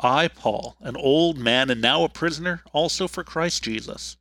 I, 0.00 0.26
Paul, 0.26 0.76
an 0.80 0.96
old 0.96 1.38
man 1.38 1.70
and 1.70 1.80
now 1.80 2.02
a 2.02 2.08
prisoner, 2.08 2.62
also 2.72 3.06
for 3.06 3.22
Christ 3.22 3.62
Jesus 3.62 4.16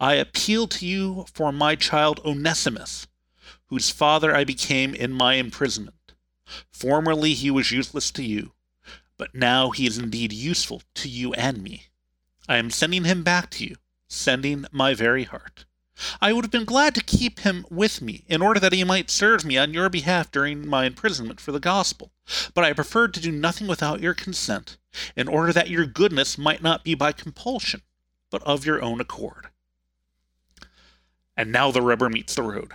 I 0.00 0.14
appeal 0.14 0.66
to 0.68 0.86
you 0.86 1.26
for 1.32 1.52
my 1.52 1.74
child 1.74 2.20
Onesimus, 2.24 3.06
whose 3.66 3.90
father 3.90 4.34
I 4.34 4.44
became 4.44 4.94
in 4.94 5.12
my 5.12 5.34
imprisonment. 5.34 6.14
Formerly 6.72 7.34
he 7.34 7.50
was 7.50 7.70
useless 7.70 8.10
to 8.12 8.22
you, 8.22 8.52
but 9.18 9.34
now 9.34 9.70
he 9.70 9.86
is 9.86 9.98
indeed 9.98 10.32
useful 10.32 10.82
to 10.94 11.08
you 11.08 11.34
and 11.34 11.62
me. 11.62 11.88
I 12.48 12.56
am 12.56 12.70
sending 12.70 13.04
him 13.04 13.22
back 13.22 13.50
to 13.50 13.64
you, 13.64 13.76
sending 14.08 14.64
my 14.72 14.94
very 14.94 15.24
heart. 15.24 15.66
I 16.20 16.32
would 16.32 16.44
have 16.44 16.50
been 16.50 16.64
glad 16.64 16.94
to 16.94 17.02
keep 17.04 17.40
him 17.40 17.66
with 17.68 18.00
me, 18.00 18.24
in 18.26 18.40
order 18.40 18.60
that 18.60 18.72
he 18.72 18.84
might 18.84 19.10
serve 19.10 19.44
me 19.44 19.58
on 19.58 19.74
your 19.74 19.90
behalf 19.90 20.30
during 20.30 20.66
my 20.66 20.86
imprisonment 20.86 21.40
for 21.40 21.52
the 21.52 21.60
gospel. 21.60 22.12
But 22.54 22.64
I 22.64 22.72
preferred 22.72 23.12
to 23.14 23.20
do 23.20 23.32
nothing 23.32 23.66
without 23.66 24.00
your 24.00 24.14
consent, 24.14 24.78
in 25.14 25.28
order 25.28 25.52
that 25.52 25.68
your 25.68 25.84
goodness 25.84 26.38
might 26.38 26.62
not 26.62 26.84
be 26.84 26.94
by 26.94 27.12
compulsion, 27.12 27.82
but 28.30 28.42
of 28.44 28.64
your 28.64 28.80
own 28.80 29.00
accord 29.00 29.47
and 31.38 31.52
now 31.52 31.70
the 31.70 31.80
rubber 31.80 32.10
meets 32.10 32.34
the 32.34 32.42
road. 32.42 32.72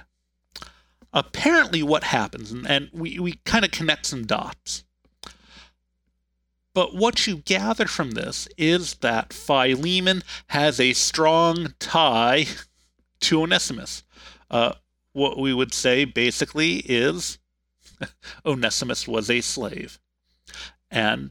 Apparently, 1.12 1.84
what 1.84 2.05
happens, 2.05 2.51
and, 2.51 2.89
we, 2.93 3.20
we 3.20 3.34
kind 3.46 3.65
of 3.65 3.72
connect 3.72 4.08
some 4.08 4.25
dots. 4.25 4.86
But 6.74 6.96
what 6.96 7.27
you 7.27 7.38
gather 7.38 7.86
from 7.86 8.12
this 8.12 8.48
is 8.58 8.96
that 8.96 9.32
Philemon 9.32 10.24
has 10.48 10.79
a 10.79 10.93
strong 10.93 11.75
tie 11.77 12.48
to 13.20 13.43
Onesimus. 13.43 14.03
Uh, 14.50 14.74
what 15.12 15.38
we 15.38 15.53
would 15.53 15.74
say 15.74 16.05
basically 16.05 16.77
is 16.77 17.38
Onesimus 18.46 19.08
was 19.08 19.29
a 19.29 19.41
slave, 19.41 20.00
and 20.89 21.29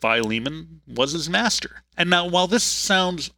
Philemon 0.00 0.80
was 0.86 1.12
his 1.12 1.28
master. 1.28 1.82
And 1.96 2.08
now, 2.08 2.26
while 2.26 2.46
this 2.46 2.64
sounds 2.64 3.32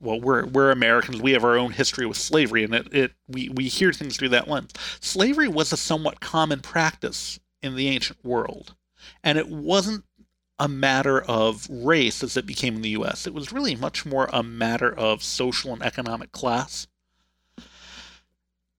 well, 0.00 0.20
we're 0.20 0.46
we're 0.46 0.70
Americans. 0.70 1.20
We 1.20 1.32
have 1.32 1.44
our 1.44 1.56
own 1.56 1.72
history 1.72 2.06
with 2.06 2.16
slavery, 2.16 2.64
and 2.64 2.74
it, 2.74 2.94
it 2.94 3.12
we 3.28 3.48
we 3.48 3.68
hear 3.68 3.92
things 3.92 4.16
through 4.16 4.30
that 4.30 4.48
lens. 4.48 4.72
Slavery 5.00 5.48
was 5.48 5.72
a 5.72 5.76
somewhat 5.76 6.20
common 6.20 6.60
practice 6.60 7.38
in 7.62 7.76
the 7.76 7.88
ancient 7.88 8.24
world, 8.24 8.74
and 9.22 9.38
it 9.38 9.48
wasn't 9.48 10.04
a 10.58 10.68
matter 10.68 11.20
of 11.20 11.66
race 11.70 12.22
as 12.22 12.36
it 12.36 12.46
became 12.46 12.76
in 12.76 12.82
the 12.82 12.90
U.S. 12.90 13.26
It 13.26 13.34
was 13.34 13.52
really 13.52 13.74
much 13.74 14.04
more 14.06 14.28
a 14.32 14.42
matter 14.42 14.92
of 14.92 15.22
social 15.22 15.72
and 15.72 15.82
economic 15.82 16.32
class, 16.32 16.86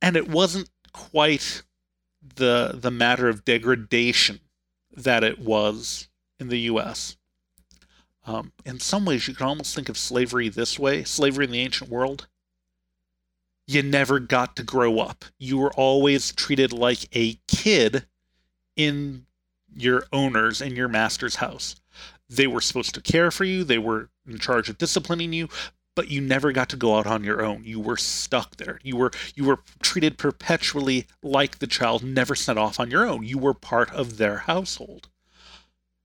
and 0.01 0.15
it 0.15 0.27
wasn't 0.27 0.69
quite 0.91 1.63
the 2.35 2.71
the 2.75 2.91
matter 2.91 3.27
of 3.27 3.45
degradation 3.45 4.39
that 4.95 5.23
it 5.23 5.39
was 5.39 6.07
in 6.39 6.49
the 6.49 6.59
U.S. 6.61 7.17
Um, 8.25 8.53
in 8.65 8.79
some 8.79 9.05
ways, 9.05 9.27
you 9.27 9.33
can 9.33 9.47
almost 9.47 9.75
think 9.75 9.89
of 9.89 9.97
slavery 9.97 10.49
this 10.49 10.79
way 10.79 11.03
slavery 11.03 11.45
in 11.45 11.51
the 11.51 11.61
ancient 11.61 11.89
world. 11.89 12.27
You 13.67 13.81
never 13.81 14.19
got 14.19 14.55
to 14.57 14.63
grow 14.63 14.99
up. 14.99 15.25
You 15.37 15.57
were 15.57 15.73
always 15.73 16.33
treated 16.33 16.73
like 16.73 17.07
a 17.15 17.39
kid 17.47 18.05
in 18.75 19.25
your 19.75 20.05
owner's 20.11 20.61
and 20.61 20.75
your 20.75 20.87
master's 20.87 21.35
house. 21.35 21.75
They 22.29 22.47
were 22.47 22.61
supposed 22.61 22.93
to 22.95 23.01
care 23.01 23.31
for 23.31 23.45
you, 23.45 23.63
they 23.63 23.77
were 23.77 24.09
in 24.27 24.39
charge 24.39 24.69
of 24.69 24.77
disciplining 24.77 25.33
you, 25.33 25.49
but 25.95 26.09
you 26.09 26.21
never 26.21 26.51
got 26.51 26.69
to 26.69 26.75
go 26.75 26.97
out 26.97 27.05
on 27.05 27.23
your 27.23 27.43
own. 27.43 27.63
You 27.63 27.79
were 27.79 27.97
stuck 27.97 28.57
there. 28.57 28.79
You 28.83 28.95
were 28.95 29.11
you 29.35 29.45
were 29.45 29.59
treated 29.81 30.17
perpetually 30.17 31.07
like 31.21 31.59
the 31.59 31.67
child, 31.67 32.03
never 32.03 32.35
set 32.35 32.57
off 32.57 32.79
on 32.79 32.89
your 32.89 33.05
own. 33.07 33.23
You 33.23 33.37
were 33.37 33.53
part 33.53 33.91
of 33.91 34.17
their 34.17 34.39
household. 34.39 35.09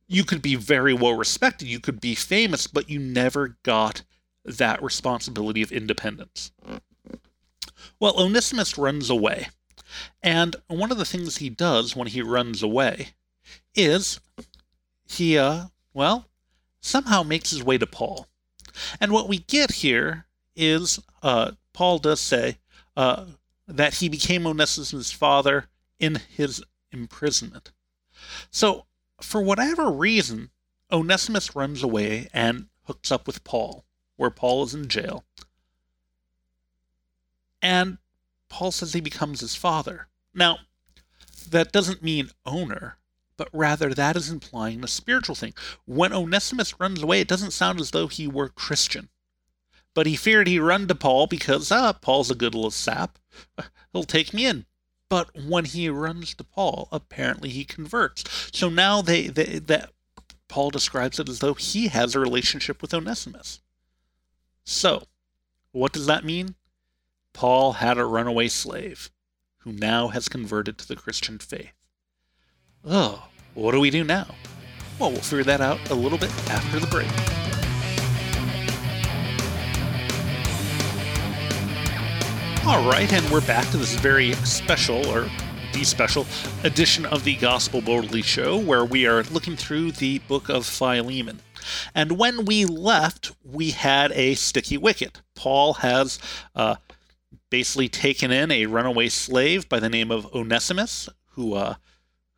You 0.08 0.24
could 0.24 0.42
be 0.42 0.56
very 0.56 0.94
well 0.94 1.14
respected, 1.14 1.68
you 1.68 1.80
could 1.80 2.00
be 2.00 2.14
famous, 2.14 2.66
but 2.66 2.88
you 2.88 2.98
never 2.98 3.58
got 3.62 4.02
that 4.44 4.82
responsibility 4.82 5.62
of 5.62 5.70
independence. 5.70 6.50
Well, 8.00 8.18
Onesimus 8.18 8.78
runs 8.78 9.10
away. 9.10 9.48
And 10.22 10.56
one 10.66 10.90
of 10.90 10.98
the 10.98 11.04
things 11.04 11.36
he 11.36 11.50
does 11.50 11.94
when 11.94 12.08
he 12.08 12.22
runs 12.22 12.62
away 12.62 13.10
is 13.74 14.20
he, 15.06 15.38
uh, 15.38 15.66
well, 15.94 16.26
somehow 16.80 17.22
makes 17.22 17.50
his 17.50 17.62
way 17.62 17.78
to 17.78 17.86
Paul. 17.86 18.26
And 19.00 19.12
what 19.12 19.28
we 19.28 19.38
get 19.38 19.72
here 19.72 20.26
is 20.54 21.00
uh, 21.22 21.52
Paul 21.72 21.98
does 21.98 22.20
say 22.20 22.58
uh, 22.96 23.26
that 23.66 23.94
he 23.94 24.08
became 24.08 24.46
Onesimus' 24.46 25.12
father 25.12 25.66
in 25.98 26.16
his 26.16 26.62
imprisonment. 26.92 27.72
So, 28.50 28.86
for 29.20 29.42
whatever 29.42 29.90
reason, 29.90 30.50
Onesimus 30.90 31.54
runs 31.54 31.82
away 31.82 32.28
and 32.32 32.68
hooks 32.84 33.12
up 33.12 33.26
with 33.26 33.44
Paul, 33.44 33.84
where 34.16 34.30
Paul 34.30 34.62
is 34.64 34.74
in 34.74 34.88
jail. 34.88 35.24
And 37.60 37.98
Paul 38.48 38.72
says 38.72 38.92
he 38.92 39.00
becomes 39.00 39.40
his 39.40 39.54
father. 39.54 40.08
Now, 40.32 40.58
that 41.50 41.72
doesn't 41.72 42.02
mean 42.02 42.30
owner, 42.46 42.98
but 43.36 43.48
rather 43.52 43.92
that 43.92 44.16
is 44.16 44.30
implying 44.30 44.82
a 44.82 44.88
spiritual 44.88 45.34
thing. 45.34 45.54
When 45.84 46.12
Onesimus 46.12 46.80
runs 46.80 47.02
away, 47.02 47.20
it 47.20 47.28
doesn't 47.28 47.52
sound 47.52 47.80
as 47.80 47.90
though 47.90 48.06
he 48.08 48.26
were 48.26 48.48
Christian. 48.48 49.08
But 49.94 50.06
he 50.06 50.16
feared 50.16 50.46
he'd 50.46 50.60
run 50.60 50.86
to 50.88 50.94
Paul 50.94 51.26
because, 51.26 51.72
ah, 51.72 51.92
Paul's 51.92 52.30
a 52.30 52.34
good 52.34 52.54
little 52.54 52.70
sap. 52.70 53.18
He'll 53.92 54.04
take 54.04 54.32
me 54.32 54.46
in. 54.46 54.66
But 55.08 55.30
when 55.34 55.64
he 55.64 55.88
runs 55.88 56.34
to 56.34 56.44
Paul, 56.44 56.88
apparently 56.92 57.48
he 57.48 57.64
converts. 57.64 58.50
So 58.52 58.68
now 58.68 59.00
they, 59.00 59.28
they 59.28 59.58
that 59.58 59.90
Paul 60.48 60.70
describes 60.70 61.18
it 61.18 61.28
as 61.28 61.38
though 61.38 61.54
he 61.54 61.88
has 61.88 62.14
a 62.14 62.20
relationship 62.20 62.82
with 62.82 62.94
Onesimus. 62.94 63.60
So, 64.64 65.04
what 65.72 65.92
does 65.92 66.06
that 66.06 66.24
mean? 66.24 66.56
Paul 67.32 67.74
had 67.74 67.98
a 67.98 68.04
runaway 68.04 68.48
slave 68.48 69.10
who 69.58 69.72
now 69.72 70.08
has 70.08 70.28
converted 70.28 70.78
to 70.78 70.88
the 70.88 70.96
Christian 70.96 71.38
faith. 71.38 71.72
Oh, 72.84 73.28
what 73.54 73.72
do 73.72 73.80
we 73.80 73.90
do 73.90 74.04
now? 74.04 74.34
Well, 74.98 75.10
we'll 75.10 75.20
figure 75.20 75.44
that 75.44 75.60
out 75.60 75.90
a 75.90 75.94
little 75.94 76.18
bit 76.18 76.30
after 76.50 76.80
the 76.80 76.86
break. 76.86 77.37
All 82.66 82.86
right, 82.88 83.10
and 83.12 83.28
we're 83.30 83.40
back 83.46 83.68
to 83.70 83.76
this 83.76 83.94
very 83.94 84.32
special, 84.34 85.06
or 85.06 85.30
the 85.72 85.84
special, 85.84 86.26
edition 86.64 87.06
of 87.06 87.24
the 87.24 87.36
Gospeled 87.36 87.86
Boldly 87.86 88.22
Show, 88.22 88.58
where 88.58 88.84
we 88.84 89.06
are 89.06 89.22
looking 89.24 89.56
through 89.56 89.92
the 89.92 90.18
book 90.20 90.48
of 90.48 90.66
Philemon. 90.66 91.40
And 91.94 92.18
when 92.18 92.44
we 92.44 92.64
left, 92.64 93.32
we 93.42 93.70
had 93.70 94.12
a 94.12 94.34
sticky 94.34 94.76
wicket. 94.76 95.22
Paul 95.34 95.74
has 95.74 96.18
uh, 96.54 96.76
basically 97.50 97.88
taken 97.88 98.30
in 98.30 98.50
a 98.50 98.66
runaway 98.66 99.08
slave 99.08 99.68
by 99.68 99.80
the 99.80 99.88
name 99.88 100.10
of 100.10 100.32
Onesimus, 100.34 101.08
who 101.32 101.54
uh, 101.54 101.76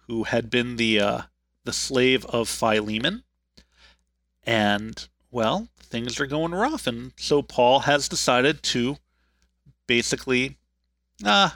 who 0.07 0.25
had 0.25 0.51
been 0.51 0.77
the 0.77 1.01
uh, 1.01 1.21
the 1.65 1.73
slave 1.73 2.25
of 2.27 2.49
Philemon, 2.49 3.25
and 4.45 5.09
well, 5.31 5.69
things 5.79 6.21
are 6.21 6.27
going 6.27 6.53
rough, 6.53 6.87
and 6.87 7.13
so 7.17 7.43
Paul 7.43 7.81
has 7.81 8.09
decided 8.09 8.63
to 8.65 8.99
basically 9.91 10.57
uh, 11.25 11.51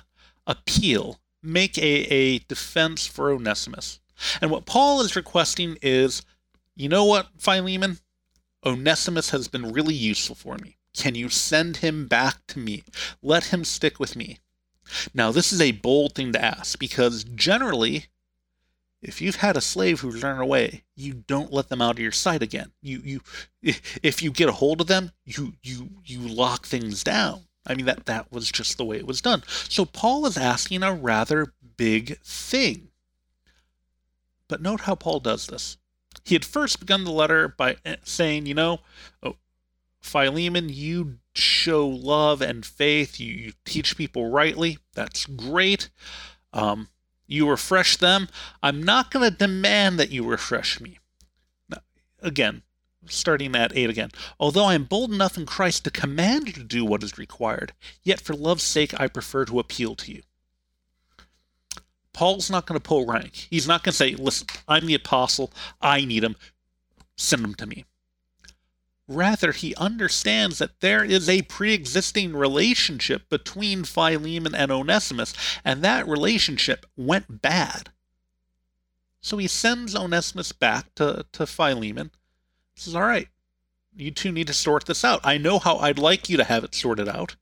appeal, 0.44 1.20
make 1.40 1.78
a, 1.78 2.02
a 2.12 2.40
defense 2.40 3.06
for 3.06 3.30
Onesimus. 3.30 4.00
And 4.40 4.50
what 4.50 4.66
Paul 4.66 5.00
is 5.02 5.14
requesting 5.14 5.78
is, 5.80 6.22
you 6.74 6.88
know 6.88 7.04
what, 7.04 7.28
Philemon? 7.38 7.98
Onesimus 8.66 9.30
has 9.30 9.46
been 9.46 9.72
really 9.72 9.94
useful 9.94 10.34
for 10.34 10.56
me. 10.58 10.78
Can 10.96 11.14
you 11.14 11.28
send 11.28 11.76
him 11.76 12.08
back 12.08 12.44
to 12.48 12.58
me? 12.58 12.82
Let 13.22 13.44
him 13.44 13.62
stick 13.64 14.00
with 14.00 14.16
me. 14.16 14.40
Now, 15.14 15.30
this 15.30 15.52
is 15.52 15.60
a 15.60 15.70
bold 15.70 16.16
thing 16.16 16.32
to 16.32 16.44
ask 16.44 16.76
because 16.76 17.22
generally, 17.22 18.06
if 19.00 19.22
you've 19.22 19.36
had 19.36 19.56
a 19.56 19.60
slave 19.60 20.00
who's 20.00 20.24
run 20.24 20.40
away, 20.40 20.82
you 20.96 21.14
don't 21.14 21.52
let 21.52 21.68
them 21.68 21.80
out 21.80 21.92
of 21.92 21.98
your 22.00 22.10
sight 22.10 22.42
again. 22.42 22.72
You, 22.82 23.00
you, 23.04 23.20
if 24.02 24.24
you 24.24 24.32
get 24.32 24.48
a 24.48 24.52
hold 24.52 24.80
of 24.80 24.88
them, 24.88 25.12
you, 25.24 25.52
you, 25.62 25.90
you 26.04 26.18
lock 26.18 26.66
things 26.66 27.04
down. 27.04 27.44
I 27.66 27.74
mean 27.74 27.86
that 27.86 28.06
that 28.06 28.30
was 28.30 28.50
just 28.50 28.76
the 28.76 28.84
way 28.84 28.96
it 28.96 29.06
was 29.06 29.20
done. 29.20 29.42
So 29.46 29.84
Paul 29.84 30.26
is 30.26 30.36
asking 30.36 30.82
a 30.82 30.92
rather 30.92 31.52
big 31.76 32.18
thing. 32.20 32.88
But 34.48 34.60
note 34.60 34.82
how 34.82 34.94
Paul 34.94 35.20
does 35.20 35.46
this. 35.46 35.78
He 36.24 36.34
had 36.34 36.44
first 36.44 36.80
begun 36.80 37.04
the 37.04 37.10
letter 37.10 37.48
by 37.48 37.76
eh, 37.84 37.96
saying, 38.04 38.46
you 38.46 38.54
know, 38.54 38.80
oh, 39.22 39.36
Philemon, 40.00 40.68
you 40.68 41.18
show 41.34 41.86
love 41.86 42.40
and 42.40 42.64
faith. 42.64 43.18
You, 43.18 43.32
you 43.32 43.52
teach 43.64 43.96
people 43.96 44.30
rightly. 44.30 44.78
That's 44.94 45.26
great. 45.26 45.90
Um, 46.52 46.88
you 47.26 47.48
refresh 47.48 47.96
them. 47.96 48.28
I'm 48.62 48.82
not 48.82 49.10
going 49.10 49.28
to 49.28 49.36
demand 49.36 49.98
that 49.98 50.10
you 50.10 50.24
refresh 50.24 50.80
me. 50.80 50.98
Now, 51.68 51.78
again, 52.20 52.62
starting 53.06 53.54
at 53.54 53.76
8 53.76 53.90
again. 53.90 54.10
Although 54.38 54.64
I 54.64 54.74
am 54.74 54.84
bold 54.84 55.12
enough 55.12 55.36
in 55.36 55.46
Christ 55.46 55.84
to 55.84 55.90
command 55.90 56.46
you 56.46 56.52
to 56.54 56.64
do 56.64 56.84
what 56.84 57.02
is 57.02 57.18
required, 57.18 57.72
yet 58.02 58.20
for 58.20 58.34
love's 58.34 58.62
sake 58.62 58.98
I 58.98 59.08
prefer 59.08 59.44
to 59.46 59.58
appeal 59.58 59.94
to 59.96 60.12
you. 60.12 60.22
Paul's 62.12 62.50
not 62.50 62.66
going 62.66 62.80
to 62.80 62.88
pull 62.88 63.06
rank. 63.06 63.48
He's 63.50 63.66
not 63.66 63.82
going 63.82 63.92
to 63.92 63.96
say, 63.96 64.14
listen, 64.14 64.46
I'm 64.68 64.86
the 64.86 64.94
apostle. 64.94 65.52
I 65.82 66.04
need 66.04 66.24
him. 66.24 66.36
Send 67.16 67.44
him 67.44 67.54
to 67.54 67.66
me. 67.66 67.84
Rather, 69.06 69.52
he 69.52 69.74
understands 69.74 70.58
that 70.58 70.80
there 70.80 71.04
is 71.04 71.28
a 71.28 71.42
pre 71.42 71.74
existing 71.74 72.34
relationship 72.34 73.28
between 73.28 73.84
Philemon 73.84 74.54
and 74.54 74.72
Onesimus, 74.72 75.34
and 75.62 75.82
that 75.82 76.08
relationship 76.08 76.86
went 76.96 77.42
bad. 77.42 77.90
So 79.20 79.36
he 79.36 79.46
sends 79.46 79.94
Onesimus 79.94 80.52
back 80.52 80.94
to, 80.94 81.26
to 81.32 81.46
Philemon. 81.46 82.12
He 82.74 82.80
says, 82.80 82.94
All 82.94 83.02
right, 83.02 83.28
you 83.94 84.10
two 84.10 84.32
need 84.32 84.46
to 84.48 84.54
sort 84.54 84.86
this 84.86 85.04
out. 85.04 85.20
I 85.24 85.38
know 85.38 85.58
how 85.58 85.76
I'd 85.76 85.98
like 85.98 86.28
you 86.28 86.36
to 86.36 86.44
have 86.44 86.64
it 86.64 86.74
sorted 86.74 87.08
out. 87.08 87.36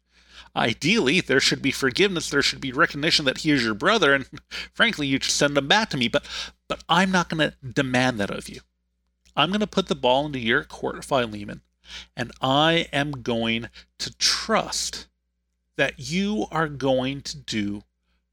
Ideally, 0.55 1.21
there 1.21 1.41
should 1.41 1.63
be 1.63 1.71
forgiveness, 1.71 2.29
there 2.29 2.43
should 2.43 2.61
be 2.61 2.73
recognition 2.73 3.25
that 3.25 3.39
he 3.39 3.51
is 3.51 3.65
your 3.65 3.75
brother, 3.75 4.13
and 4.15 4.27
frankly, 4.75 5.07
you 5.07 5.19
should 5.21 5.33
send 5.33 5.57
him 5.57 5.67
back 5.69 5.89
to 5.91 5.97
me, 5.97 6.09
but 6.09 6.27
but 6.69 6.85
I'm 6.89 7.11
not 7.11 7.29
going 7.29 7.51
to 7.51 7.57
demand 7.67 8.21
that 8.21 8.31
of 8.31 8.49
you. 8.49 8.61
I'm 9.35 9.49
going 9.49 9.61
to 9.61 9.67
put 9.67 9.89
the 9.89 9.95
ball 9.95 10.27
into 10.27 10.39
your 10.39 10.65
court, 10.65 11.05
Philemon, 11.05 11.63
and 12.17 12.33
I 12.41 12.89
am 12.93 13.23
going 13.23 13.69
to 13.99 14.17
trust 14.17 15.09
that 15.77 15.99
you 15.99 16.47
are 16.51 16.69
going 16.69 17.23
to 17.23 17.37
do 17.39 17.83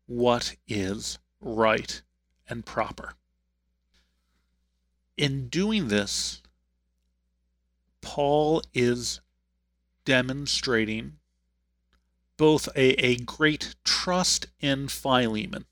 what 0.06 0.56
is 0.68 1.20
right 1.39 2.01
and 2.50 2.65
proper. 2.65 3.13
In 5.15 5.48
doing 5.48 5.88
this, 5.88 6.41
Paul 8.01 8.62
is 8.74 9.22
demonstrating 10.06 11.13
both 12.38 12.70
a, 12.75 12.94
a 13.06 13.18
great 13.18 13.75
trust 13.84 14.48
in 14.62 14.88
Philemon, 14.88 15.65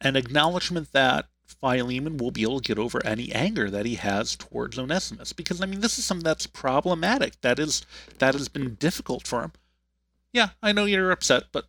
an 0.00 0.16
acknowledgement 0.16 0.92
that 0.92 1.26
Philemon 1.60 2.16
will 2.16 2.30
be 2.30 2.42
able 2.42 2.60
to 2.60 2.68
get 2.68 2.78
over 2.78 3.04
any 3.04 3.32
anger 3.32 3.68
that 3.70 3.86
he 3.86 3.96
has 3.96 4.36
towards 4.36 4.78
Onesimus. 4.78 5.32
Because 5.32 5.60
I 5.60 5.66
mean, 5.66 5.80
this 5.80 5.98
is 5.98 6.04
something 6.04 6.24
that's 6.24 6.46
problematic. 6.46 7.40
That 7.40 7.58
is 7.58 7.84
that 8.18 8.34
has 8.34 8.48
been 8.48 8.74
difficult 8.76 9.26
for 9.26 9.42
him. 9.42 9.52
Yeah, 10.32 10.50
I 10.62 10.72
know 10.72 10.84
you're 10.84 11.10
upset, 11.10 11.44
but 11.50 11.66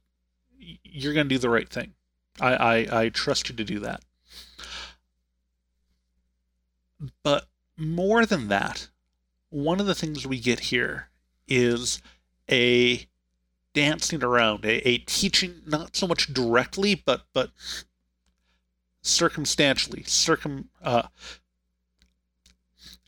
you're 0.60 1.14
going 1.14 1.28
to 1.28 1.36
do 1.36 1.40
the 1.40 1.50
right 1.50 1.68
thing. 1.68 1.94
I, 2.40 2.54
I 2.54 3.02
I 3.02 3.10
trust 3.10 3.50
you 3.50 3.56
to 3.56 3.64
do 3.64 3.80
that. 3.80 4.04
But 7.24 7.48
more 7.76 8.28
than 8.28 8.48
that, 8.50 8.88
one 9.52 9.80
of 9.80 9.86
the 9.86 9.94
things 9.94 10.26
we 10.26 10.40
get 10.40 10.60
here 10.60 11.10
is 11.48 12.02
a 12.50 13.06
dancing 13.74 14.24
around, 14.24 14.66
a, 14.66 14.88
a 14.88 14.98
teaching, 15.00 15.62
not 15.68 15.96
so 15.96 16.08
much 16.08 16.34
directly, 16.34 16.96
but 16.96 17.26
but 17.34 17.52
circumstantially, 19.04 20.04
circum, 20.04 20.70
uh, 20.82 21.04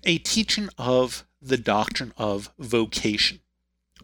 a 0.04 0.18
teaching 0.20 0.70
of 0.78 1.26
the 1.42 1.58
doctrine 1.58 2.14
of 2.18 2.52
vocation. 2.60 3.40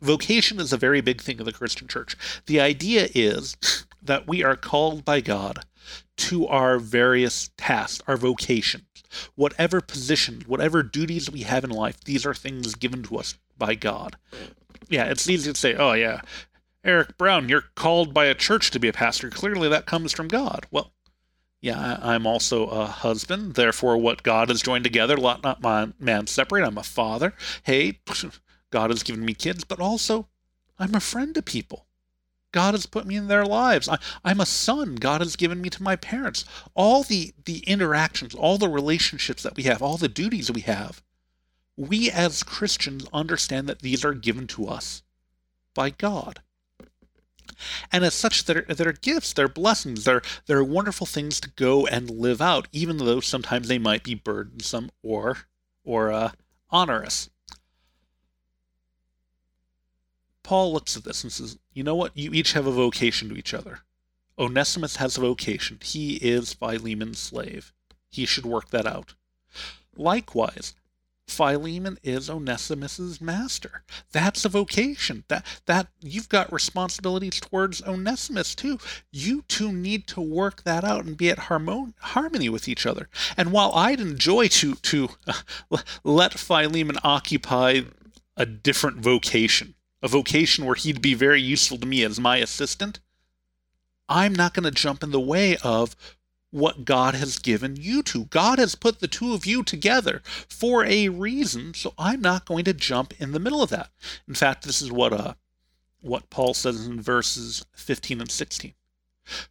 Vocation 0.01 0.59
is 0.59 0.71
a 0.71 0.77
very 0.77 1.01
big 1.01 1.21
thing 1.21 1.39
in 1.39 1.45
the 1.45 1.51
Christian 1.51 1.87
church. 1.87 2.15
The 2.45 2.59
idea 2.59 3.09
is 3.13 3.57
that 4.01 4.27
we 4.27 4.43
are 4.43 4.55
called 4.55 5.03
by 5.03 5.19
God 5.19 5.65
to 6.17 6.47
our 6.47 6.79
various 6.79 7.49
tasks, 7.57 8.01
our 8.07 8.17
vocations, 8.17 8.85
whatever 9.35 9.81
positions, 9.81 10.47
whatever 10.47 10.83
duties 10.83 11.29
we 11.29 11.41
have 11.41 11.63
in 11.63 11.69
life, 11.69 12.03
these 12.03 12.25
are 12.25 12.33
things 12.33 12.75
given 12.75 13.03
to 13.03 13.17
us 13.17 13.35
by 13.57 13.75
God. 13.75 14.17
Yeah, 14.89 15.05
it's 15.05 15.29
easy 15.29 15.51
to 15.51 15.59
say, 15.59 15.75
oh, 15.75 15.93
yeah, 15.93 16.21
Eric 16.83 17.17
Brown, 17.17 17.49
you're 17.49 17.65
called 17.75 18.13
by 18.13 18.25
a 18.25 18.35
church 18.35 18.71
to 18.71 18.79
be 18.79 18.87
a 18.87 18.93
pastor. 18.93 19.29
Clearly 19.29 19.69
that 19.69 19.85
comes 19.85 20.13
from 20.13 20.27
God. 20.27 20.65
Well, 20.71 20.91
yeah, 21.61 21.99
I'm 22.01 22.25
also 22.25 22.67
a 22.67 22.85
husband. 22.85 23.55
Therefore, 23.55 23.97
what 23.97 24.23
God 24.23 24.49
has 24.49 24.61
joined 24.61 24.85
together, 24.85 25.17
let 25.17 25.43
not 25.43 25.61
man 25.99 26.27
separate. 26.27 26.65
I'm 26.65 26.77
a 26.77 26.83
father. 26.83 27.33
Hey, 27.63 27.99
God 28.71 28.89
has 28.91 29.03
given 29.03 29.25
me 29.25 29.33
kids, 29.33 29.63
but 29.65 29.79
also 29.79 30.27
I'm 30.77 30.95
a 30.95 31.01
friend 31.01 31.35
to 31.35 31.41
people. 31.41 31.85
God 32.51 32.73
has 32.73 32.85
put 32.85 33.05
me 33.05 33.15
in 33.15 33.27
their 33.27 33.45
lives. 33.45 33.87
I, 33.87 33.99
am 34.25 34.41
a 34.41 34.45
son. 34.45 34.95
God 34.95 35.21
has 35.21 35.35
given 35.35 35.61
me 35.61 35.69
to 35.69 35.83
my 35.83 35.95
parents. 35.95 36.45
All 36.73 37.03
the, 37.03 37.33
the 37.45 37.59
interactions, 37.59 38.33
all 38.33 38.57
the 38.57 38.69
relationships 38.69 39.43
that 39.43 39.55
we 39.55 39.63
have, 39.63 39.81
all 39.81 39.97
the 39.97 40.07
duties 40.07 40.51
we 40.51 40.61
have, 40.61 41.03
we 41.77 42.09
as 42.09 42.43
Christians 42.43 43.05
understand 43.13 43.69
that 43.69 43.79
these 43.79 44.03
are 44.03 44.13
given 44.13 44.47
to 44.47 44.67
us 44.67 45.03
by 45.73 45.91
God. 45.91 46.41
And 47.91 48.03
as 48.03 48.13
such, 48.13 48.45
they're, 48.45 48.65
they're 48.67 48.93
gifts, 48.93 49.33
they're 49.33 49.47
blessings, 49.47 50.05
they're, 50.05 50.21
they're 50.45 50.63
wonderful 50.63 51.05
things 51.05 51.39
to 51.41 51.49
go 51.49 51.85
and 51.85 52.09
live 52.09 52.41
out, 52.41 52.67
even 52.71 52.97
though 52.97 53.19
sometimes 53.19 53.67
they 53.67 53.79
might 53.79 54.03
be 54.03 54.15
burdensome 54.15 54.91
or, 55.03 55.39
or 55.83 56.11
uh, 56.11 56.31
onerous. 56.71 57.29
Paul 60.43 60.73
looks 60.73 60.97
at 60.97 61.03
this 61.03 61.23
and 61.23 61.31
says, 61.31 61.59
You 61.79 61.85
know 61.85 61.95
what? 61.95 62.11
You 62.13 62.33
each 62.33 62.51
have 62.51 62.67
a 62.67 62.73
vocation 62.73 63.29
to 63.29 63.37
each 63.37 63.53
other. 63.53 63.79
Onesimus 64.37 64.97
has 64.97 65.17
a 65.17 65.21
vocation. 65.21 65.79
He 65.81 66.15
is 66.15 66.53
Philemon's 66.53 67.19
slave. 67.19 67.71
He 68.09 68.25
should 68.25 68.45
work 68.45 68.71
that 68.71 68.85
out. 68.85 69.13
Likewise, 69.95 70.73
Philemon 71.25 71.97
is 72.03 72.29
Onesimus's 72.29 73.21
master. 73.21 73.83
That's 74.11 74.43
a 74.43 74.49
vocation. 74.49 75.23
That 75.29 75.45
that 75.67 75.87
you've 76.01 76.27
got 76.27 76.51
responsibilities 76.51 77.39
towards 77.39 77.81
Onesimus 77.83 78.55
too. 78.55 78.77
You 79.09 79.45
two 79.47 79.71
need 79.71 80.05
to 80.07 80.19
work 80.19 80.63
that 80.63 80.83
out 80.83 81.05
and 81.05 81.15
be 81.15 81.29
at 81.29 81.47
harmon- 81.47 81.93
harmony 81.99 82.49
with 82.49 82.67
each 82.67 82.85
other. 82.85 83.07
And 83.37 83.53
while 83.53 83.71
I'd 83.71 84.01
enjoy 84.01 84.49
to 84.49 84.75
to 84.75 85.11
uh, 85.25 85.77
let 86.03 86.37
Philemon 86.37 86.97
occupy 87.05 87.83
a 88.35 88.45
different 88.45 88.97
vocation, 88.97 89.75
a 90.01 90.07
vocation 90.07 90.65
where 90.65 90.75
he'd 90.75 91.01
be 91.01 91.13
very 91.13 91.41
useful 91.41 91.77
to 91.77 91.87
me 91.87 92.03
as 92.03 92.19
my 92.19 92.37
assistant, 92.37 92.99
I'm 94.07 94.33
not 94.33 94.53
going 94.53 94.63
to 94.63 94.71
jump 94.71 95.03
in 95.03 95.11
the 95.11 95.19
way 95.19 95.57
of 95.57 95.95
what 96.51 96.83
God 96.85 97.13
has 97.13 97.37
given 97.37 97.75
you 97.75 98.01
to. 98.03 98.25
God 98.25 98.57
has 98.57 98.73
put 98.73 98.99
the 98.99 99.07
two 99.07 99.33
of 99.33 99.45
you 99.45 99.61
together 99.63 100.21
for 100.25 100.83
a 100.83 101.09
reason, 101.09 101.73
so 101.75 101.93
I'm 101.97 102.21
not 102.21 102.45
going 102.45 102.65
to 102.65 102.73
jump 102.73 103.13
in 103.19 103.33
the 103.33 103.39
middle 103.39 103.61
of 103.61 103.69
that. 103.69 103.91
In 104.27 104.33
fact, 104.33 104.65
this 104.65 104.81
is 104.81 104.91
what 104.91 105.13
uh 105.13 105.35
what 106.01 106.29
Paul 106.29 106.53
says 106.53 106.87
in 106.87 107.01
verses 107.01 107.65
15 107.73 108.21
and 108.21 108.31
16. 108.31 108.73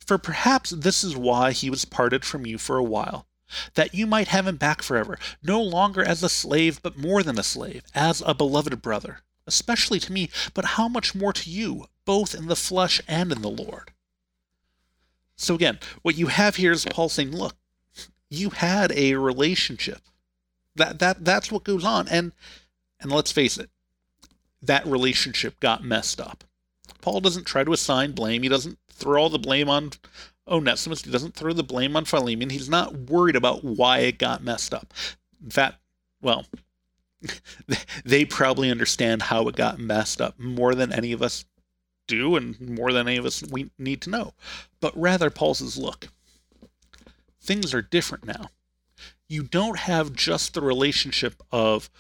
For 0.05 0.19
perhaps 0.19 0.71
this 0.71 1.05
is 1.05 1.15
why 1.15 1.53
he 1.53 1.71
was 1.71 1.85
parted 1.85 2.25
from 2.25 2.47
you 2.47 2.57
for 2.57 2.79
a 2.79 2.83
while, 2.83 3.27
that 3.75 3.95
you 3.95 4.07
might 4.07 4.29
have 4.29 4.47
him 4.47 4.57
back 4.57 4.83
forever, 4.83 5.19
no 5.43 5.63
longer 5.63 6.03
as 6.03 6.23
a 6.23 6.29
slave, 6.29 6.81
but 6.83 6.97
more 6.97 7.23
than 7.23 7.39
a 7.39 7.43
slave, 7.43 7.83
as 7.95 8.23
a 8.27 8.35
beloved 8.35 8.81
brother 8.81 9.21
especially 9.49 9.99
to 10.01 10.13
me, 10.13 10.31
but 10.55 10.65
how 10.65 10.87
much 10.87 11.15
more 11.15 11.33
to 11.33 11.51
you, 11.51 11.87
both 12.05 12.35
in 12.35 12.47
the 12.47 12.57
flesh 12.57 13.01
and 13.09 13.33
in 13.33 13.43
the 13.43 13.51
Lord? 13.51 13.91
So 15.37 15.55
again, 15.55 15.79
what 16.03 16.17
you 16.17 16.29
have 16.29 16.57
here 16.57 16.73
is 16.73 16.85
Paul 16.85 17.09
saying, 17.09 17.33
look, 17.33 17.57
you 18.31 18.51
had 18.51 18.93
a 18.93 19.15
relationship. 19.15 20.03
That 20.77 20.99
that 21.01 21.25
that's 21.25 21.51
what 21.51 21.65
goes 21.65 21.85
on. 21.85 22.09
And 22.09 22.33
and 23.01 23.11
let's 23.11 23.33
face 23.33 23.57
it, 23.57 23.71
that 24.63 24.87
relationship 24.87 25.59
got 25.61 25.85
messed 25.85 26.21
up. 26.21 26.45
Paul 27.01 27.21
doesn't 27.21 27.47
try 27.47 27.65
to 27.65 27.73
assign 27.73 28.13
blame. 28.13 28.43
He 28.43 28.49
doesn't 28.49 28.79
throw 28.91 29.23
all 29.23 29.31
the 29.31 29.39
blame 29.39 29.69
on 29.69 29.93
Onesimus. 30.47 31.05
He 31.05 31.11
doesn't 31.11 31.35
throw 31.35 31.53
the 31.53 31.63
blame 31.63 31.97
on 31.97 32.05
Philemon. 32.05 32.51
He's 32.51 32.69
not 32.69 32.95
worried 32.95 33.37
about 33.37 33.65
why 33.65 34.01
it 34.01 34.19
got 34.19 34.43
messed 34.43 34.75
up. 34.75 34.93
In 35.43 35.51
fact, 35.51 35.77
well, 36.21 36.47
they 38.05 38.25
probably 38.25 38.71
understand 38.71 39.23
how 39.23 39.49
it 39.49 39.57
got 39.57 39.79
messed 39.79 40.21
up 40.21 40.39
more 40.39 40.75
than 40.75 40.93
any 40.93 41.13
of 41.13 41.23
us 41.23 41.45
do 42.07 42.37
and 42.37 42.61
more 42.61 42.93
than 42.93 43.09
any 43.09 43.19
of 43.19 43.27
us 43.27 43.43
we 43.43 43.71
need 43.79 44.01
to 44.03 44.11
know. 44.11 44.33
But 44.81 44.97
rather, 44.97 45.31
Paul 45.31 45.55
says, 45.55 45.77
look, 45.77 46.09
things 47.41 47.75
are 47.75 47.83
different 47.83 48.25
now. 48.25 48.49
You 49.29 49.43
don't 49.43 49.79
have 49.79 50.15
just 50.15 50.55
the 50.55 50.63
relationship 50.63 51.43
of 51.53 51.91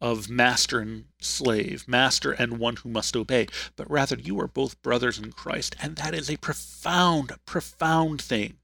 of 0.00 0.30
master 0.30 0.80
and 0.80 1.04
slave, 1.20 1.86
master 1.86 2.32
and 2.32 2.58
one 2.58 2.76
who 2.76 2.88
must 2.88 3.14
obey, 3.14 3.46
but 3.76 3.90
rather 3.90 4.16
you 4.16 4.40
are 4.40 4.46
both 4.46 4.80
brothers 4.80 5.18
in 5.18 5.30
Christ, 5.30 5.76
and 5.78 5.96
that 5.96 6.14
is 6.14 6.30
a 6.30 6.38
profound, 6.38 7.32
profound 7.44 8.22
thing. 8.22 8.54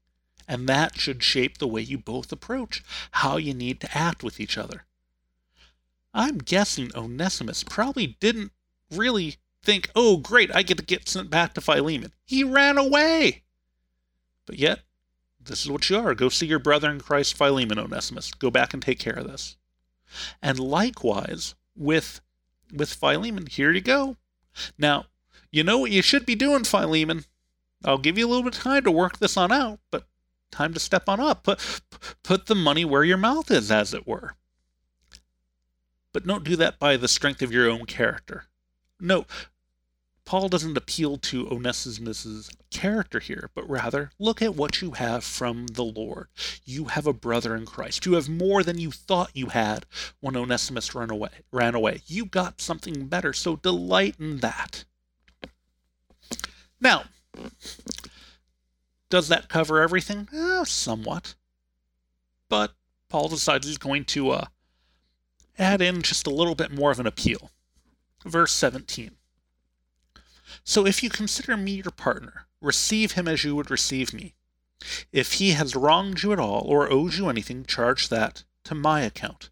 And 0.47 0.67
that 0.67 0.97
should 0.97 1.21
shape 1.21 1.57
the 1.57 1.67
way 1.67 1.81
you 1.81 1.97
both 1.99 2.31
approach 2.31 2.83
how 3.11 3.37
you 3.37 3.53
need 3.53 3.79
to 3.81 3.97
act 3.97 4.23
with 4.23 4.39
each 4.39 4.57
other. 4.57 4.86
I'm 6.17 6.39
guessing 6.39 6.89
Onesimus 6.95 7.63
probably 7.63 8.17
didn't 8.19 8.51
really 8.91 9.35
think, 9.61 9.91
oh, 9.95 10.17
great, 10.17 10.49
I 10.53 10.63
get 10.63 10.79
to 10.79 10.83
get 10.83 11.07
sent 11.07 11.29
back 11.29 11.53
to 11.53 11.61
Philemon. 11.61 12.11
He 12.25 12.43
ran 12.43 12.79
away. 12.79 13.43
But 14.47 14.57
yet, 14.57 14.79
this 15.39 15.63
is 15.63 15.69
what 15.69 15.87
you 15.91 15.97
are. 15.99 16.15
Go 16.15 16.29
see 16.29 16.47
your 16.47 16.57
brother 16.57 16.89
in 16.89 17.01
Christ, 17.01 17.37
Philemon, 17.37 17.77
Onesimus. 17.77 18.33
Go 18.33 18.49
back 18.49 18.73
and 18.73 18.81
take 18.81 18.97
care 18.97 19.13
of 19.13 19.27
this. 19.27 19.57
And 20.41 20.57
likewise, 20.59 21.53
with 21.75 22.19
with 22.73 22.93
Philemon, 22.93 23.45
here 23.45 23.71
you 23.71 23.81
go. 23.81 24.17
Now, 24.77 25.05
you 25.51 25.63
know 25.63 25.77
what 25.77 25.91
you 25.91 26.01
should 26.01 26.25
be 26.25 26.35
doing, 26.35 26.63
Philemon. 26.63 27.25
I'll 27.85 27.99
give 27.99 28.17
you 28.17 28.25
a 28.25 28.29
little 28.29 28.43
bit 28.43 28.57
of 28.57 28.63
time 28.63 28.83
to 28.85 28.91
work 28.91 29.19
this 29.19 29.37
on 29.37 29.51
out, 29.51 29.79
but 29.91 30.07
time 30.49 30.73
to 30.73 30.79
step 30.79 31.07
on 31.07 31.19
up. 31.19 31.43
Put 31.43 31.81
put 32.23 32.47
the 32.47 32.55
money 32.55 32.85
where 32.85 33.03
your 33.03 33.17
mouth 33.17 33.51
is, 33.51 33.69
as 33.69 33.93
it 33.93 34.07
were. 34.07 34.35
But 36.13 36.25
don't 36.25 36.43
do 36.43 36.55
that 36.55 36.79
by 36.79 36.97
the 36.97 37.07
strength 37.07 37.41
of 37.41 37.51
your 37.51 37.69
own 37.69 37.85
character. 37.85 38.45
No, 38.99 39.25
Paul 40.27 40.49
doesn't 40.49 40.75
appeal 40.75 41.15
to 41.17 41.47
Onesimus's 41.47 42.51
character 42.69 43.19
here, 43.19 43.49
but 43.55 43.69
rather 43.69 44.11
look 44.19 44.41
at 44.41 44.55
what 44.55 44.81
you 44.81 44.91
have 44.91 45.23
from 45.23 45.67
the 45.67 45.85
Lord. 45.85 46.27
You 46.65 46.85
have 46.85 47.07
a 47.07 47.13
brother 47.13 47.55
in 47.55 47.65
Christ. 47.65 48.05
You 48.05 48.15
have 48.15 48.27
more 48.27 48.61
than 48.61 48.77
you 48.77 48.91
thought 48.91 49.31
you 49.33 49.47
had 49.47 49.85
when 50.19 50.35
Onesimus 50.35 50.93
ran 50.93 51.09
away. 51.09 51.29
Ran 51.53 51.75
away. 51.75 52.01
You 52.07 52.25
got 52.25 52.59
something 52.59 53.07
better, 53.07 53.31
so 53.31 53.55
delight 53.55 54.15
in 54.19 54.39
that. 54.39 54.83
Now, 56.81 57.05
does 59.09 59.29
that 59.29 59.47
cover 59.47 59.81
everything? 59.81 60.27
Eh, 60.33 60.65
somewhat. 60.65 61.35
But 62.49 62.73
Paul 63.07 63.29
decides 63.29 63.65
he's 63.65 63.77
going 63.77 64.03
to 64.05 64.31
uh, 64.31 64.45
add 65.57 65.81
in 65.81 66.01
just 66.01 66.27
a 66.27 66.31
little 66.31 66.55
bit 66.55 66.71
more 66.71 66.91
of 66.91 66.99
an 66.99 67.07
appeal. 67.07 67.51
Verse 68.25 68.53
17. 68.53 69.11
So 70.63 70.85
if 70.85 71.03
you 71.03 71.09
consider 71.09 71.57
me 71.57 71.73
your 71.73 71.91
partner, 71.91 72.47
receive 72.61 73.13
him 73.13 73.27
as 73.27 73.43
you 73.43 73.55
would 73.55 73.71
receive 73.71 74.13
me. 74.13 74.33
If 75.11 75.33
he 75.33 75.51
has 75.51 75.75
wronged 75.75 76.23
you 76.23 76.33
at 76.33 76.39
all, 76.39 76.61
or 76.65 76.91
owes 76.91 77.17
you 77.17 77.29
anything, 77.29 77.65
charge 77.65 78.09
that 78.09 78.43
to 78.65 78.75
my 78.75 79.01
account. 79.01 79.49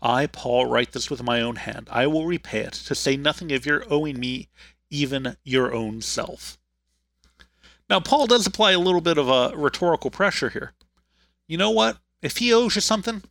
I, 0.00 0.26
Paul, 0.26 0.66
write 0.66 0.92
this 0.92 1.10
with 1.10 1.22
my 1.22 1.40
own 1.40 1.56
hand. 1.56 1.88
I 1.90 2.06
will 2.06 2.26
repay 2.26 2.60
it, 2.60 2.74
to 2.74 2.94
say 2.94 3.16
nothing 3.16 3.50
of 3.52 3.66
your 3.66 3.84
owing 3.92 4.20
me 4.20 4.48
even 4.90 5.36
your 5.42 5.72
own 5.72 6.02
self. 6.02 6.58
Now, 7.88 8.00
Paul 8.00 8.26
does 8.26 8.46
apply 8.46 8.72
a 8.72 8.78
little 8.78 9.00
bit 9.00 9.18
of 9.18 9.28
a 9.28 9.56
rhetorical 9.56 10.10
pressure 10.10 10.50
here. 10.50 10.72
You 11.48 11.56
know 11.58 11.70
what? 11.70 11.98
If 12.20 12.36
he 12.36 12.52
owes 12.52 12.74
you 12.74 12.80
something, 12.80 13.22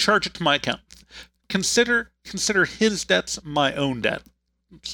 charge 0.00 0.26
it 0.26 0.34
to 0.34 0.42
my 0.42 0.56
account. 0.56 0.80
Consider 1.48 2.12
consider 2.24 2.64
his 2.64 3.04
debts 3.04 3.38
my 3.44 3.74
own 3.74 4.00
debt. 4.00 4.22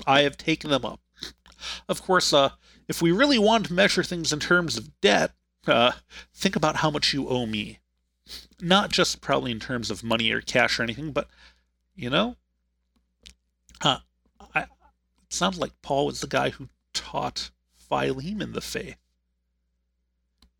I 0.06 0.22
have 0.22 0.36
taken 0.36 0.70
them 0.70 0.84
up. 0.84 1.00
Of 1.88 2.02
course, 2.02 2.32
uh, 2.32 2.50
if 2.88 3.02
we 3.02 3.12
really 3.12 3.38
want 3.38 3.66
to 3.66 3.72
measure 3.72 4.02
things 4.02 4.32
in 4.32 4.40
terms 4.40 4.76
of 4.76 5.00
debt, 5.00 5.32
uh, 5.66 5.92
think 6.34 6.56
about 6.56 6.76
how 6.76 6.90
much 6.90 7.12
you 7.12 7.28
owe 7.28 7.46
me. 7.46 7.80
Not 8.60 8.90
just 8.90 9.20
probably 9.20 9.52
in 9.52 9.60
terms 9.60 9.90
of 9.90 10.02
money 10.02 10.30
or 10.30 10.40
cash 10.40 10.78
or 10.78 10.82
anything, 10.82 11.12
but 11.12 11.28
you 11.94 12.10
know, 12.10 12.36
uh, 13.82 13.98
I, 14.54 14.62
it 14.62 14.68
sounds 15.30 15.58
like 15.58 15.72
Paul 15.82 16.06
was 16.06 16.20
the 16.20 16.26
guy 16.26 16.50
who 16.50 16.68
taught 16.92 17.50
Philemon 17.74 18.52
the 18.52 18.60
faith. 18.60 18.96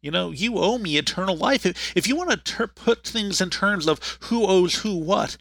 You 0.06 0.12
know, 0.12 0.30
you 0.30 0.58
owe 0.58 0.78
me 0.78 0.98
eternal 0.98 1.36
life. 1.36 1.66
If, 1.96 2.06
you 2.06 2.14
want 2.14 2.30
to 2.30 2.36
ter- 2.36 2.68
put 2.68 3.04
things 3.04 3.40
in 3.40 3.50
terms 3.50 3.88
of 3.88 3.98
who 4.20 4.46
owes 4.46 4.76
who 4.76 4.96
what, 4.96 5.36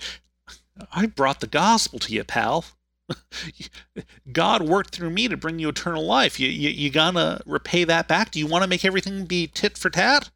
I 0.91 1.06
brought 1.06 1.39
the 1.39 1.45
gospel 1.45 1.99
to 1.99 2.12
you, 2.12 2.23
pal. 2.23 2.65
God 4.32 4.63
worked 4.63 4.89
through 4.89 5.12
me 5.12 5.28
to 5.28 5.38
bring 5.38 5.60
you 5.60 5.69
eternal 5.69 6.04
life. 6.04 6.39
You, 6.39 6.49
you, 6.49 6.69
you 6.69 6.89
gonna 6.89 7.41
repay 7.45 7.84
that 7.84 8.08
back? 8.08 8.32
Do 8.32 8.39
you 8.39 8.47
want 8.47 8.63
to 8.63 8.67
make 8.67 8.84
everything 8.84 9.25
be 9.25 9.45
tit 9.45 9.78
for 9.78 9.91
tat? 9.91 10.32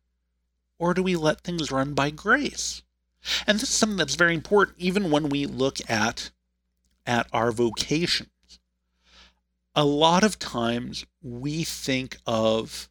Or 0.78 0.94
do 0.94 1.02
we 1.02 1.16
let 1.16 1.42
things 1.42 1.72
run 1.72 1.96
by 1.96 2.12
grace? 2.12 2.84
And 3.48 3.56
this 3.56 3.70
is 3.70 3.76
something 3.76 3.98
that's 3.98 4.14
very 4.14 4.36
important 4.36 4.78
even 4.78 5.10
when 5.10 5.30
we 5.30 5.48
look 5.48 5.80
at, 5.90 6.30
at 7.04 7.26
our 7.34 7.52
vocations. 7.52 8.30
A 9.74 9.86
lot 9.86 10.24
of 10.24 10.38
times 10.38 11.08
we 11.20 11.64
think 11.64 12.18
of 12.28 12.90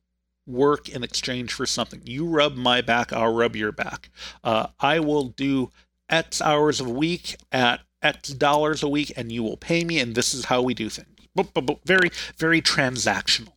work 0.48 0.88
in 0.88 1.04
exchange 1.04 1.52
for 1.52 1.66
something. 1.66 2.02
You 2.04 2.26
rub 2.26 2.56
my 2.56 2.80
back, 2.80 3.12
I'll 3.12 3.34
rub 3.34 3.54
your 3.54 3.72
back. 3.72 4.11
Uh, 4.42 4.68
I 4.80 4.98
will 5.00 5.24
do 5.24 5.70
X 6.08 6.40
hours 6.40 6.80
a 6.80 6.88
week 6.88 7.37
at 7.52 7.80
X 8.02 8.30
dollars 8.30 8.82
a 8.82 8.88
week, 8.88 9.12
and 9.16 9.30
you 9.30 9.42
will 9.42 9.56
pay 9.56 9.84
me, 9.84 9.98
and 9.98 10.14
this 10.14 10.32
is 10.32 10.46
how 10.46 10.62
we 10.62 10.74
do 10.74 10.88
things. 10.88 11.08
Very, 11.84 12.11
very 12.37 12.61
transactional. 12.61 13.52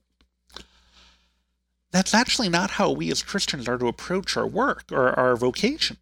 That's 1.91 2.13
actually 2.13 2.49
not 2.49 2.71
how 2.71 2.91
we 2.91 3.12
as 3.12 3.23
Christians 3.23 3.67
are 3.67 3.77
to 3.77 3.88
approach 3.88 4.38
our 4.38 4.47
work 4.47 4.86
or 4.91 5.17
our 5.19 5.36
vocation. 5.36 5.97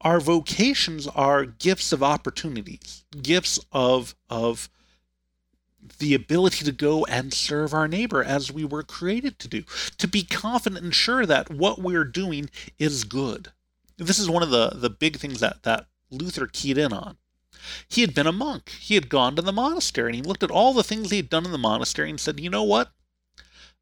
Our 0.00 0.18
vocations 0.18 1.06
are 1.06 1.44
gifts 1.44 1.92
of 1.92 2.02
opportunities, 2.02 3.04
gifts 3.22 3.60
of, 3.70 4.16
of 4.28 4.68
the 5.98 6.14
ability 6.14 6.64
to 6.64 6.72
go 6.72 7.04
and 7.06 7.32
serve 7.32 7.72
our 7.74 7.88
neighbor 7.88 8.22
as 8.22 8.52
we 8.52 8.64
were 8.64 8.82
created 8.82 9.38
to 9.38 9.48
do, 9.48 9.64
to 9.98 10.08
be 10.08 10.22
confident 10.22 10.84
and 10.84 10.94
sure 10.94 11.26
that 11.26 11.50
what 11.50 11.80
we're 11.80 12.04
doing 12.04 12.50
is 12.78 13.04
good. 13.04 13.52
This 13.96 14.18
is 14.18 14.28
one 14.28 14.42
of 14.42 14.50
the, 14.50 14.70
the 14.74 14.90
big 14.90 15.18
things 15.18 15.40
that, 15.40 15.62
that 15.62 15.86
Luther 16.10 16.46
keyed 16.46 16.78
in 16.78 16.92
on. 16.92 17.16
He 17.88 18.00
had 18.00 18.14
been 18.14 18.26
a 18.26 18.32
monk. 18.32 18.70
He 18.80 18.94
had 18.94 19.08
gone 19.08 19.36
to 19.36 19.42
the 19.42 19.52
monastery 19.52 20.08
and 20.08 20.16
he 20.16 20.22
looked 20.22 20.42
at 20.42 20.50
all 20.50 20.72
the 20.72 20.82
things 20.82 21.10
he 21.10 21.16
had 21.18 21.30
done 21.30 21.44
in 21.44 21.52
the 21.52 21.58
monastery 21.58 22.10
and 22.10 22.20
said, 22.20 22.40
you 22.40 22.50
know 22.50 22.64
what? 22.64 22.92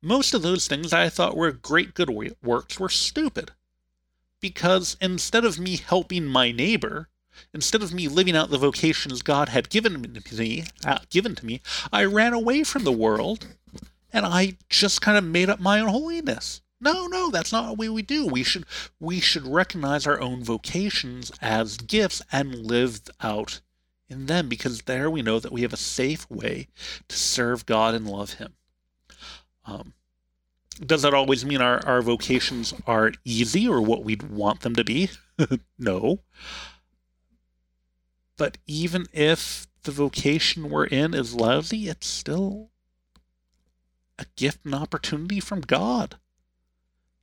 Most 0.03 0.33
of 0.33 0.43
those 0.43 0.67
things 0.67 0.93
I 0.93 1.09
thought 1.09 1.37
were 1.37 1.53
great 1.53 1.95
good 1.95 2.11
works 2.43 2.81
were 2.81 2.89
stupid. 2.89 3.53
Because 4.41 4.97
instead 5.01 5.45
of 5.45 5.59
me 5.59 5.77
helping 5.77 6.27
my 6.27 6.53
neighbor, 6.53 7.10
Instead 7.53 7.83
of 7.83 7.93
me 7.93 8.09
living 8.09 8.37
out 8.37 8.51
the 8.51 8.59
vocations 8.59 9.23
God 9.23 9.49
had 9.49 9.71
given 9.71 10.01
me, 10.01 10.65
uh, 10.85 10.99
given 11.11 11.35
to 11.35 11.47
me, 11.47 11.61
I 11.93 12.05
ran 12.05 12.33
away 12.33 12.65
from 12.65 12.85
the 12.85 12.93
world 12.93 13.47
and 14.13 14.27
I 14.27 14.57
just 14.69 15.01
kind 15.01 15.17
of 15.17 15.25
made 15.25 15.49
up 15.49 15.61
my 15.61 15.81
own 15.81 15.89
holiness. 15.89 16.61
No, 16.81 17.07
no, 17.07 17.31
that's 17.31 17.53
not 17.53 17.77
what 17.77 17.91
we 17.91 18.03
do. 18.03 18.27
We 18.27 18.43
should 18.43 18.65
we 18.99 19.21
should 19.21 19.47
recognize 19.47 20.07
our 20.07 20.21
own 20.21 20.43
vocations 20.43 21.31
as 21.43 21.77
gifts 21.77 22.23
and 22.33 22.65
live 22.67 23.03
out 23.21 23.61
in 24.09 24.27
them 24.27 24.49
because 24.49 24.83
there 24.83 25.11
we 25.11 25.23
know 25.23 25.39
that 25.39 25.53
we 25.53 25.63
have 25.63 25.75
a 25.75 25.79
safe 25.79 26.29
way 26.31 26.69
to 27.09 27.17
serve 27.17 27.67
God 27.67 27.95
and 27.95 28.09
love 28.09 28.35
Him. 28.35 28.55
Um, 29.67 29.93
does 30.85 31.03
that 31.03 31.13
always 31.13 31.45
mean 31.45 31.61
our, 31.61 31.85
our 31.87 32.01
vocations 32.01 32.73
are 32.87 33.13
easy 33.25 33.69
or 33.69 33.83
what 33.83 34.03
we'd 34.03 34.23
want 34.23 34.61
them 34.61 34.75
to 34.77 34.85
be? 34.85 35.11
no. 35.79 36.21
But 38.41 38.57
even 38.67 39.07
if 39.13 39.67
the 39.83 39.91
vocation 39.91 40.71
we're 40.71 40.87
in 40.87 41.13
is 41.13 41.35
lousy, 41.35 41.91
it's 41.91 42.07
still 42.07 42.71
a 44.19 44.25
gift 44.35 44.65
and 44.65 44.75
opportunity 44.75 45.41
from 45.41 45.61
God. 45.61 46.17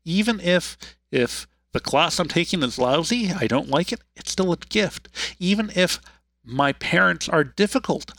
Even 0.05 0.39
if 0.39 0.77
if 1.09 1.47
the 1.71 1.79
class 1.79 2.19
I'm 2.19 2.27
taking 2.27 2.61
is 2.61 2.77
lousy, 2.77 3.31
I 3.31 3.47
don't 3.47 3.67
like 3.67 3.91
it, 3.91 4.01
it's 4.15 4.31
still 4.31 4.53
a 4.53 4.57
gift. 4.57 5.09
Even 5.39 5.71
if 5.75 5.99
my 6.43 6.71
parents 6.71 7.27
are 7.27 7.43
difficult, 7.43 8.11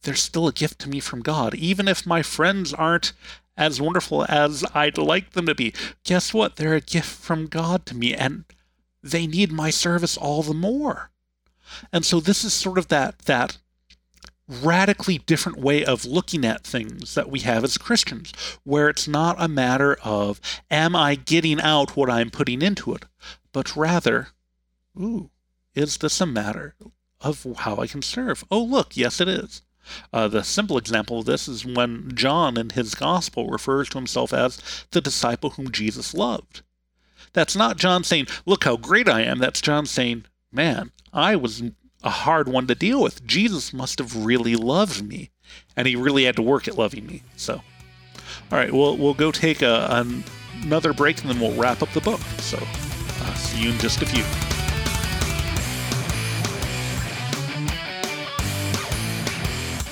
they're 0.00 0.14
still 0.14 0.48
a 0.48 0.52
gift 0.52 0.78
to 0.78 0.88
me 0.88 1.00
from 1.00 1.20
God. 1.20 1.54
Even 1.54 1.86
if 1.86 2.06
my 2.06 2.22
friends 2.22 2.72
aren't 2.72 3.12
as 3.54 3.82
wonderful 3.82 4.24
as 4.30 4.64
I'd 4.72 4.96
like 4.96 5.32
them 5.32 5.44
to 5.44 5.54
be, 5.54 5.74
guess 6.04 6.32
what? 6.32 6.56
They're 6.56 6.72
a 6.72 6.80
gift 6.80 7.10
from 7.10 7.48
God 7.48 7.84
to 7.84 7.94
me, 7.94 8.14
and 8.14 8.46
they 9.02 9.26
need 9.26 9.52
my 9.52 9.68
service 9.68 10.16
all 10.16 10.42
the 10.42 10.54
more. 10.54 11.10
And 11.92 12.04
so 12.04 12.20
this 12.20 12.44
is 12.44 12.52
sort 12.52 12.78
of 12.78 12.88
that 12.88 13.20
that 13.20 13.58
radically 14.48 15.18
different 15.18 15.58
way 15.58 15.84
of 15.84 16.04
looking 16.04 16.44
at 16.44 16.64
things 16.64 17.14
that 17.14 17.30
we 17.30 17.40
have 17.40 17.64
as 17.64 17.78
Christians, 17.78 18.32
where 18.62 18.88
it's 18.88 19.08
not 19.08 19.36
a 19.38 19.48
matter 19.48 19.96
of 20.04 20.40
am 20.70 20.94
I 20.94 21.14
getting 21.14 21.60
out 21.60 21.96
what 21.96 22.10
I'm 22.10 22.30
putting 22.30 22.60
into 22.60 22.94
it, 22.94 23.04
but 23.52 23.74
rather, 23.74 24.28
ooh, 25.00 25.30
is 25.74 25.96
this 25.96 26.20
a 26.20 26.26
matter 26.26 26.74
of 27.20 27.46
how 27.58 27.76
I 27.78 27.86
can 27.86 28.02
serve? 28.02 28.44
Oh, 28.50 28.62
look, 28.62 28.96
yes, 28.96 29.20
it 29.20 29.28
is. 29.28 29.62
Uh, 30.12 30.28
the 30.28 30.42
simple 30.42 30.78
example 30.78 31.20
of 31.20 31.26
this 31.26 31.46
is 31.46 31.64
when 31.64 32.14
John 32.14 32.56
in 32.56 32.70
his 32.70 32.94
gospel 32.94 33.48
refers 33.48 33.88
to 33.90 33.98
himself 33.98 34.32
as 34.32 34.86
the 34.90 35.00
disciple 35.00 35.50
whom 35.50 35.70
Jesus 35.70 36.14
loved. 36.14 36.62
That's 37.32 37.56
not 37.56 37.76
John 37.76 38.04
saying, 38.04 38.28
Look 38.46 38.64
how 38.64 38.76
great 38.76 39.08
I 39.08 39.22
am. 39.22 39.38
That's 39.38 39.60
John 39.60 39.86
saying, 39.86 40.24
Man, 40.52 40.92
I 41.14 41.36
was 41.36 41.62
a 42.02 42.10
hard 42.10 42.48
one 42.48 42.66
to 42.66 42.74
deal 42.74 43.00
with. 43.00 43.24
Jesus 43.24 43.72
must 43.72 44.00
have 44.00 44.26
really 44.26 44.56
loved 44.56 45.06
me, 45.06 45.30
and 45.76 45.86
he 45.86 45.94
really 45.94 46.24
had 46.24 46.34
to 46.36 46.42
work 46.42 46.66
at 46.66 46.76
loving 46.76 47.06
me. 47.06 47.22
So, 47.36 47.62
all 48.50 48.58
right, 48.58 48.72
we'll 48.72 48.96
we'll 48.96 49.14
go 49.14 49.30
take 49.30 49.62
a, 49.62 49.86
an, 49.90 50.24
another 50.62 50.92
break, 50.92 51.20
and 51.20 51.30
then 51.30 51.38
we'll 51.38 51.54
wrap 51.54 51.82
up 51.82 51.90
the 51.90 52.00
book. 52.00 52.20
So, 52.38 52.58
uh, 52.60 53.34
see 53.34 53.62
you 53.62 53.70
in 53.70 53.78
just 53.78 54.02
a 54.02 54.06
few. 54.06 54.24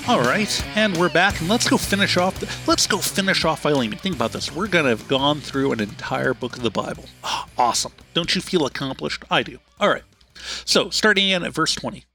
All 0.05 0.19
right, 0.19 0.65
and 0.75 0.97
we're 0.97 1.07
back, 1.07 1.39
and 1.39 1.47
let's 1.47 1.69
go 1.69 1.77
finish 1.77 2.17
off. 2.17 2.37
The, 2.37 2.53
let's 2.67 2.85
go 2.85 2.97
finish 2.97 3.45
off 3.45 3.61
Philemon. 3.61 3.97
Think 3.97 4.17
about 4.17 4.33
this: 4.33 4.51
we're 4.51 4.67
gonna 4.67 4.89
have 4.89 5.07
gone 5.07 5.39
through 5.39 5.71
an 5.71 5.79
entire 5.79 6.33
book 6.33 6.57
of 6.57 6.63
the 6.63 6.69
Bible. 6.69 7.05
Oh, 7.23 7.45
awesome! 7.57 7.93
Don't 8.13 8.35
you 8.35 8.41
feel 8.41 8.65
accomplished? 8.65 9.23
I 9.31 9.41
do. 9.41 9.59
All 9.79 9.87
right. 9.87 10.03
So, 10.65 10.89
starting 10.89 11.29
in 11.29 11.43
at 11.43 11.53
verse 11.53 11.75
20. 11.75 12.05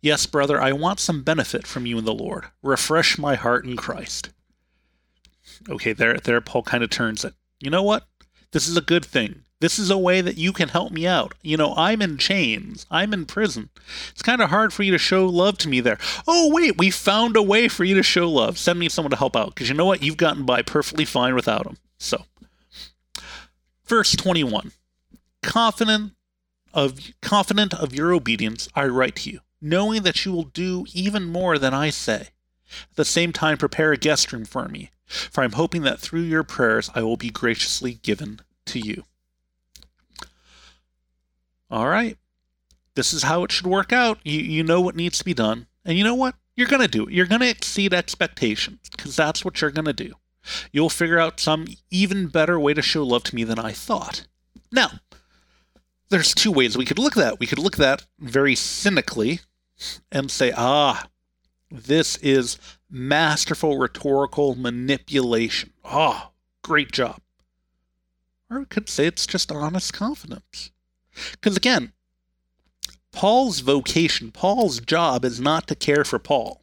Yes, 0.00 0.26
brother, 0.26 0.60
I 0.60 0.72
want 0.72 1.00
some 1.00 1.22
benefit 1.22 1.66
from 1.66 1.86
you 1.86 1.98
in 1.98 2.04
the 2.04 2.14
Lord. 2.14 2.46
Refresh 2.62 3.18
my 3.18 3.34
heart 3.34 3.64
in 3.64 3.76
Christ. 3.76 4.30
Okay, 5.68 5.92
there, 5.92 6.16
there 6.18 6.40
Paul 6.40 6.62
kind 6.62 6.84
of 6.84 6.90
turns 6.90 7.24
it. 7.24 7.34
You 7.60 7.70
know 7.70 7.82
what? 7.82 8.06
This 8.52 8.68
is 8.68 8.76
a 8.76 8.82
good 8.82 9.04
thing. 9.04 9.42
This 9.60 9.78
is 9.78 9.90
a 9.90 9.96
way 9.98 10.20
that 10.20 10.36
you 10.36 10.52
can 10.52 10.68
help 10.68 10.92
me 10.92 11.06
out. 11.06 11.34
You 11.42 11.56
know, 11.56 11.74
I'm 11.76 12.02
in 12.02 12.18
chains. 12.18 12.84
I'm 12.90 13.14
in 13.14 13.24
prison. 13.24 13.70
It's 14.10 14.22
kind 14.22 14.42
of 14.42 14.50
hard 14.50 14.72
for 14.72 14.82
you 14.82 14.92
to 14.92 14.98
show 14.98 15.26
love 15.26 15.56
to 15.58 15.68
me 15.68 15.80
there. 15.80 15.98
Oh, 16.28 16.52
wait, 16.52 16.76
we 16.76 16.90
found 16.90 17.36
a 17.36 17.42
way 17.42 17.68
for 17.68 17.82
you 17.82 17.94
to 17.94 18.02
show 18.02 18.30
love. 18.30 18.58
Send 18.58 18.78
me 18.78 18.90
someone 18.90 19.10
to 19.12 19.16
help 19.16 19.34
out. 19.34 19.54
Because 19.54 19.70
you 19.70 19.74
know 19.74 19.86
what? 19.86 20.02
You've 20.02 20.18
gotten 20.18 20.44
by 20.44 20.60
perfectly 20.60 21.06
fine 21.06 21.34
without 21.34 21.64
them. 21.64 21.78
So, 21.98 22.24
verse 23.86 24.12
21 24.12 24.72
Confident 25.42 26.12
of 26.76 27.00
confident 27.22 27.72
of 27.72 27.94
your 27.94 28.12
obedience, 28.12 28.68
I 28.74 28.84
write 28.84 29.16
to 29.16 29.30
you, 29.30 29.40
knowing 29.62 30.02
that 30.02 30.24
you 30.24 30.32
will 30.32 30.44
do 30.44 30.84
even 30.92 31.24
more 31.24 31.58
than 31.58 31.72
I 31.72 31.88
say. 31.88 32.28
At 32.90 32.96
the 32.96 33.04
same 33.04 33.32
time, 33.32 33.56
prepare 33.56 33.92
a 33.92 33.96
guest 33.96 34.30
room 34.30 34.44
for 34.44 34.68
me, 34.68 34.90
for 35.06 35.42
I'm 35.42 35.52
hoping 35.52 35.82
that 35.82 35.98
through 35.98 36.20
your 36.20 36.42
prayers 36.42 36.90
I 36.94 37.02
will 37.02 37.16
be 37.16 37.30
graciously 37.30 37.94
given 37.94 38.40
to 38.66 38.78
you. 38.78 39.04
All 41.70 41.88
right. 41.88 42.18
This 42.94 43.14
is 43.14 43.22
how 43.22 43.42
it 43.42 43.52
should 43.52 43.66
work 43.66 43.92
out. 43.92 44.18
You, 44.22 44.40
you 44.40 44.62
know 44.62 44.80
what 44.82 44.94
needs 44.94 45.18
to 45.18 45.24
be 45.24 45.34
done. 45.34 45.66
And 45.84 45.96
you 45.96 46.04
know 46.04 46.14
what? 46.14 46.34
You're 46.56 46.68
going 46.68 46.82
to 46.82 46.88
do 46.88 47.06
it. 47.06 47.12
You're 47.12 47.26
going 47.26 47.40
to 47.40 47.48
exceed 47.48 47.94
expectations 47.94 48.80
because 48.90 49.16
that's 49.16 49.44
what 49.44 49.60
you're 49.60 49.70
going 49.70 49.86
to 49.86 49.92
do. 49.92 50.12
You'll 50.72 50.90
figure 50.90 51.18
out 51.18 51.40
some 51.40 51.66
even 51.90 52.28
better 52.28 52.60
way 52.60 52.74
to 52.74 52.82
show 52.82 53.02
love 53.02 53.24
to 53.24 53.34
me 53.34 53.44
than 53.44 53.58
I 53.58 53.72
thought. 53.72 54.26
Now, 54.70 55.00
there's 56.08 56.34
two 56.34 56.52
ways 56.52 56.76
we 56.76 56.84
could 56.84 56.98
look 56.98 57.16
at 57.16 57.22
that. 57.22 57.40
We 57.40 57.46
could 57.46 57.58
look 57.58 57.74
at 57.74 57.80
that 57.80 58.06
very 58.18 58.54
cynically 58.54 59.40
and 60.10 60.30
say, 60.30 60.52
ah, 60.56 61.08
this 61.70 62.16
is 62.18 62.58
masterful 62.90 63.78
rhetorical 63.78 64.54
manipulation. 64.54 65.72
Ah, 65.84 66.28
oh, 66.28 66.32
great 66.62 66.92
job. 66.92 67.20
Or 68.50 68.60
we 68.60 68.66
could 68.66 68.88
say 68.88 69.06
it's 69.06 69.26
just 69.26 69.50
honest 69.50 69.92
confidence. 69.92 70.70
Because 71.32 71.56
again, 71.56 71.92
Paul's 73.12 73.60
vocation, 73.60 74.30
Paul's 74.30 74.78
job 74.80 75.24
is 75.24 75.40
not 75.40 75.66
to 75.68 75.74
care 75.74 76.04
for 76.04 76.18
Paul. 76.18 76.62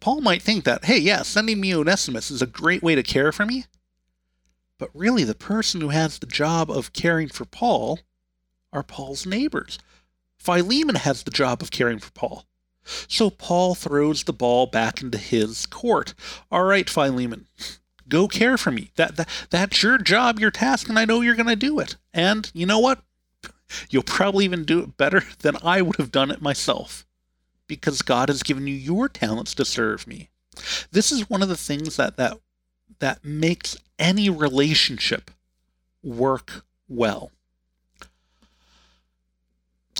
Paul 0.00 0.20
might 0.20 0.42
think 0.42 0.64
that, 0.64 0.84
hey, 0.84 0.98
yeah, 0.98 1.22
sending 1.22 1.60
me 1.60 1.74
Onesimus 1.74 2.30
is 2.30 2.40
a 2.40 2.46
great 2.46 2.82
way 2.82 2.94
to 2.94 3.02
care 3.02 3.32
for 3.32 3.44
me, 3.44 3.64
but 4.78 4.90
really, 4.94 5.24
the 5.24 5.34
person 5.34 5.80
who 5.80 5.88
has 5.90 6.18
the 6.18 6.26
job 6.26 6.70
of 6.70 6.92
caring 6.92 7.28
for 7.28 7.44
Paul 7.44 8.00
are 8.72 8.82
Paul's 8.82 9.26
neighbors. 9.26 9.78
Philemon 10.38 10.96
has 10.96 11.22
the 11.22 11.30
job 11.30 11.62
of 11.62 11.70
caring 11.70 11.98
for 11.98 12.10
Paul. 12.10 12.44
So 13.08 13.30
Paul 13.30 13.74
throws 13.74 14.24
the 14.24 14.32
ball 14.32 14.66
back 14.66 15.02
into 15.02 15.18
his 15.18 15.66
court. 15.66 16.14
All 16.52 16.64
right, 16.64 16.88
Philemon, 16.88 17.46
Go 18.08 18.28
care 18.28 18.56
for 18.56 18.70
me. 18.70 18.90
That, 18.96 19.16
that 19.16 19.28
that's 19.50 19.82
your 19.82 19.98
job, 19.98 20.38
your 20.38 20.50
task, 20.50 20.88
and 20.88 20.98
I 20.98 21.04
know 21.04 21.20
you're 21.20 21.34
going 21.34 21.46
to 21.46 21.56
do 21.56 21.78
it. 21.80 21.96
And 22.14 22.50
you 22.54 22.66
know 22.66 22.78
what? 22.78 23.02
You'll 23.90 24.02
probably 24.04 24.44
even 24.44 24.64
do 24.64 24.80
it 24.80 24.96
better 24.96 25.22
than 25.40 25.56
I 25.62 25.82
would 25.82 25.96
have 25.96 26.12
done 26.12 26.30
it 26.30 26.40
myself 26.40 27.04
because 27.66 28.02
God 28.02 28.28
has 28.28 28.42
given 28.42 28.66
you 28.66 28.74
your 28.74 29.08
talents 29.08 29.54
to 29.56 29.64
serve 29.64 30.06
me. 30.06 30.28
This 30.92 31.10
is 31.10 31.28
one 31.28 31.42
of 31.42 31.48
the 31.48 31.56
things 31.56 31.96
that 31.96 32.16
that 32.16 32.38
that 33.00 33.24
makes 33.24 33.76
any 33.98 34.28
relationship 34.28 35.30
work 36.02 36.64
well. 36.88 37.30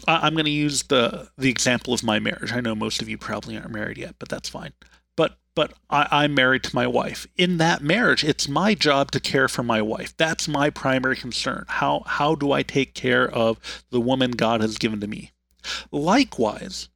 I'm 0.06 0.34
going 0.34 0.44
to 0.44 0.50
use 0.50 0.84
the 0.84 1.30
the 1.36 1.50
example 1.50 1.92
of 1.92 2.02
my 2.02 2.18
marriage. 2.18 2.52
I 2.52 2.60
know 2.60 2.74
most 2.74 3.02
of 3.02 3.08
you 3.08 3.18
probably 3.18 3.56
aren't 3.56 3.72
married 3.72 3.98
yet, 3.98 4.16
but 4.18 4.28
that's 4.28 4.48
fine. 4.48 4.72
But 5.16 5.38
but 5.54 5.72
I, 5.90 6.24
am 6.24 6.34
married 6.34 6.62
to 6.64 6.74
my 6.74 6.86
wife. 6.86 7.26
In 7.36 7.56
that 7.58 7.82
marriage, 7.82 8.22
it's 8.22 8.48
my 8.48 8.74
job 8.74 9.10
to 9.12 9.20
care 9.20 9.48
for 9.48 9.62
my 9.62 9.80
wife. 9.82 10.16
That's 10.16 10.46
my 10.46 10.70
primary 10.70 11.16
concern. 11.16 11.64
How 11.68 12.02
how 12.06 12.34
do 12.34 12.52
I 12.52 12.62
take 12.62 12.94
care 12.94 13.28
of 13.28 13.84
the 13.90 14.00
woman 14.00 14.32
God 14.32 14.60
has 14.60 14.78
given 14.78 15.00
to 15.00 15.08
me? 15.08 15.32
Likewise, 15.90 16.88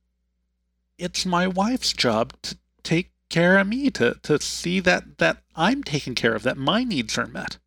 it's 0.99 1.27
my 1.27 1.47
wife's 1.47 1.93
job 1.93 2.35
to 2.43 2.57
take 2.83 3.11
care 3.31 3.59
of 3.59 3.67
me, 3.67 3.91
to, 3.93 4.17
to 4.23 4.41
see 4.41 4.81
that, 4.81 5.19
that 5.19 5.39
I'm 5.57 5.83
taken 5.83 6.15
care 6.15 6.35
of, 6.35 6.43
that 6.43 6.59
my 6.59 6.85
needs 6.85 7.17
are 7.17 7.27
met. 7.27 7.59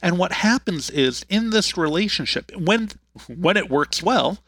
And 0.00 0.18
what 0.18 0.32
happens 0.32 0.88
is 0.90 1.24
in 1.28 1.50
this 1.50 1.76
relationship, 1.76 2.50
when 2.56 2.90
when 3.28 3.56
it 3.56 3.70
works 3.70 4.02
well, 4.02 4.38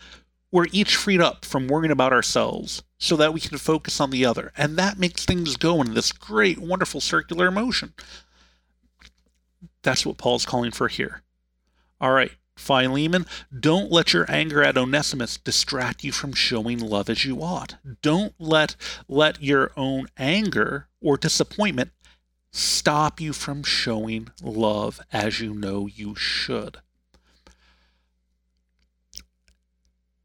we're 0.50 0.66
each 0.72 0.96
freed 0.96 1.20
up 1.20 1.44
from 1.44 1.68
worrying 1.68 1.92
about 1.92 2.12
ourselves 2.12 2.82
so 2.98 3.16
that 3.16 3.32
we 3.34 3.40
can 3.40 3.58
focus 3.58 4.00
on 4.00 4.10
the 4.10 4.24
other. 4.24 4.52
And 4.56 4.76
that 4.76 4.98
makes 4.98 5.24
things 5.24 5.56
go 5.56 5.80
in 5.82 5.94
this 5.94 6.12
great, 6.12 6.58
wonderful 6.58 7.00
circular 7.00 7.50
motion. 7.50 7.92
That's 9.82 10.06
what 10.06 10.18
Paul's 10.18 10.46
calling 10.46 10.70
for 10.70 10.88
here. 10.88 11.22
All 12.00 12.12
right, 12.12 12.32
Philemon, 12.58 13.24
don't 13.58 13.90
let 13.90 14.12
your 14.12 14.30
anger 14.30 14.62
at 14.62 14.76
Onesimus 14.76 15.38
distract 15.38 16.04
you 16.04 16.12
from 16.12 16.32
showing 16.32 16.78
love 16.78 17.08
as 17.08 17.24
you 17.24 17.42
ought. 17.42 17.76
Don't 18.02 18.34
let 18.38 18.76
let 19.08 19.42
your 19.42 19.70
own 19.76 20.08
anger 20.18 20.88
or 21.00 21.16
disappointment 21.16 21.92
stop 22.50 23.20
you 23.20 23.32
from 23.32 23.62
showing 23.62 24.28
love 24.42 25.00
as 25.12 25.40
you 25.40 25.54
know 25.54 25.86
you 25.86 26.14
should. 26.16 26.78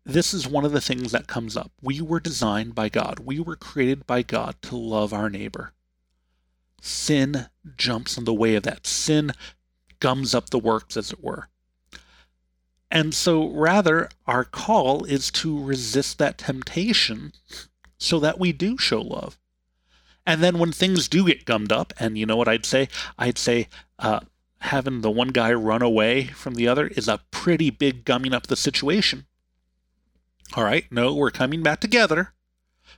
This 0.05 0.33
is 0.33 0.47
one 0.47 0.65
of 0.65 0.73
the 0.73 0.81
things 0.81 1.13
that 1.13 1.27
comes 1.27 1.55
up. 1.55 1.71
We 1.81 2.01
were 2.01 2.19
designed 2.19 2.75
by 2.75 2.89
God. 2.89 3.19
We 3.19 3.39
were 3.39 3.55
created 3.55 4.05
by 4.05 4.23
God 4.23 4.55
to 4.63 4.75
love 4.75 5.13
our 5.13 5.29
neighbor. 5.29 5.73
Sin 6.81 7.47
jumps 7.77 8.17
in 8.17 8.25
the 8.25 8.33
way 8.33 8.55
of 8.55 8.63
that. 8.63 8.85
Sin 8.85 9.31
gums 9.99 10.35
up 10.35 10.49
the 10.49 10.59
works, 10.59 10.97
as 10.97 11.13
it 11.13 11.23
were. 11.23 11.47
And 12.93 13.15
so, 13.15 13.47
rather, 13.49 14.07
our 14.27 14.43
call 14.43 15.03
is 15.05 15.31
to 15.31 15.59
resist 15.59 16.19
that 16.19 16.37
temptation 16.37 17.33
so 17.97 18.19
that 18.19 18.39
we 18.39 18.51
do 18.53 18.77
show 18.77 19.01
love. 19.01 19.39
And 20.27 20.43
then 20.43 20.59
when 20.59 20.71
things 20.71 21.07
do 21.07 21.25
get 21.25 21.45
gummed 21.45 21.71
up, 21.71 21.91
and 21.99 22.19
you 22.19 22.27
know 22.27 22.37
what 22.37 22.47
I'd 22.47 22.67
say? 22.67 22.89
I'd 23.17 23.39
say 23.39 23.67
uh, 23.97 24.19
having 24.59 25.01
the 25.01 25.09
one 25.09 25.29
guy 25.29 25.51
run 25.53 25.81
away 25.81 26.25
from 26.25 26.53
the 26.53 26.67
other 26.67 26.85
is 26.89 27.07
a 27.07 27.21
pretty 27.31 27.71
big 27.71 28.05
gumming 28.05 28.31
up 28.31 28.45
the 28.45 28.55
situation. 28.55 29.25
All 30.55 30.63
right, 30.63 30.85
no, 30.91 31.15
we're 31.15 31.31
coming 31.31 31.63
back 31.63 31.79
together, 31.79 32.33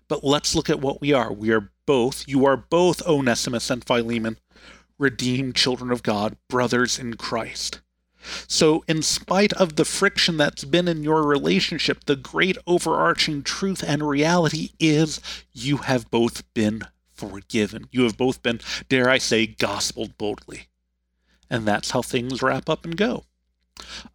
but 0.09 0.25
let's 0.25 0.53
look 0.53 0.69
at 0.69 0.81
what 0.81 0.99
we 0.99 1.13
are. 1.13 1.31
We 1.31 1.51
are 1.51 1.71
both, 1.85 2.27
you 2.27 2.45
are 2.45 2.57
both 2.57 3.07
Onesimus 3.07 3.69
and 3.69 3.85
Philemon, 3.85 4.39
redeemed 4.99 5.55
children 5.55 5.89
of 5.89 6.03
God, 6.03 6.35
brothers 6.49 6.99
in 6.99 7.13
Christ. 7.13 7.79
So, 8.47 8.83
in 8.87 9.01
spite 9.01 9.53
of 9.53 9.75
the 9.75 9.85
friction 9.85 10.37
that's 10.37 10.63
been 10.63 10.87
in 10.87 11.03
your 11.03 11.23
relationship, 11.23 12.05
the 12.05 12.15
great 12.15 12.57
overarching 12.65 13.43
truth 13.43 13.83
and 13.85 14.07
reality 14.07 14.69
is 14.79 15.19
you 15.53 15.77
have 15.77 16.09
both 16.09 16.43
been 16.53 16.83
forgiven. 17.13 17.87
You 17.91 18.03
have 18.03 18.17
both 18.17 18.43
been, 18.43 18.59
dare 18.89 19.09
I 19.09 19.17
say, 19.17 19.47
gospeled 19.47 20.17
boldly. 20.17 20.67
And 21.49 21.65
that's 21.65 21.91
how 21.91 22.01
things 22.01 22.41
wrap 22.41 22.69
up 22.69 22.85
and 22.85 22.97
go. 22.97 23.23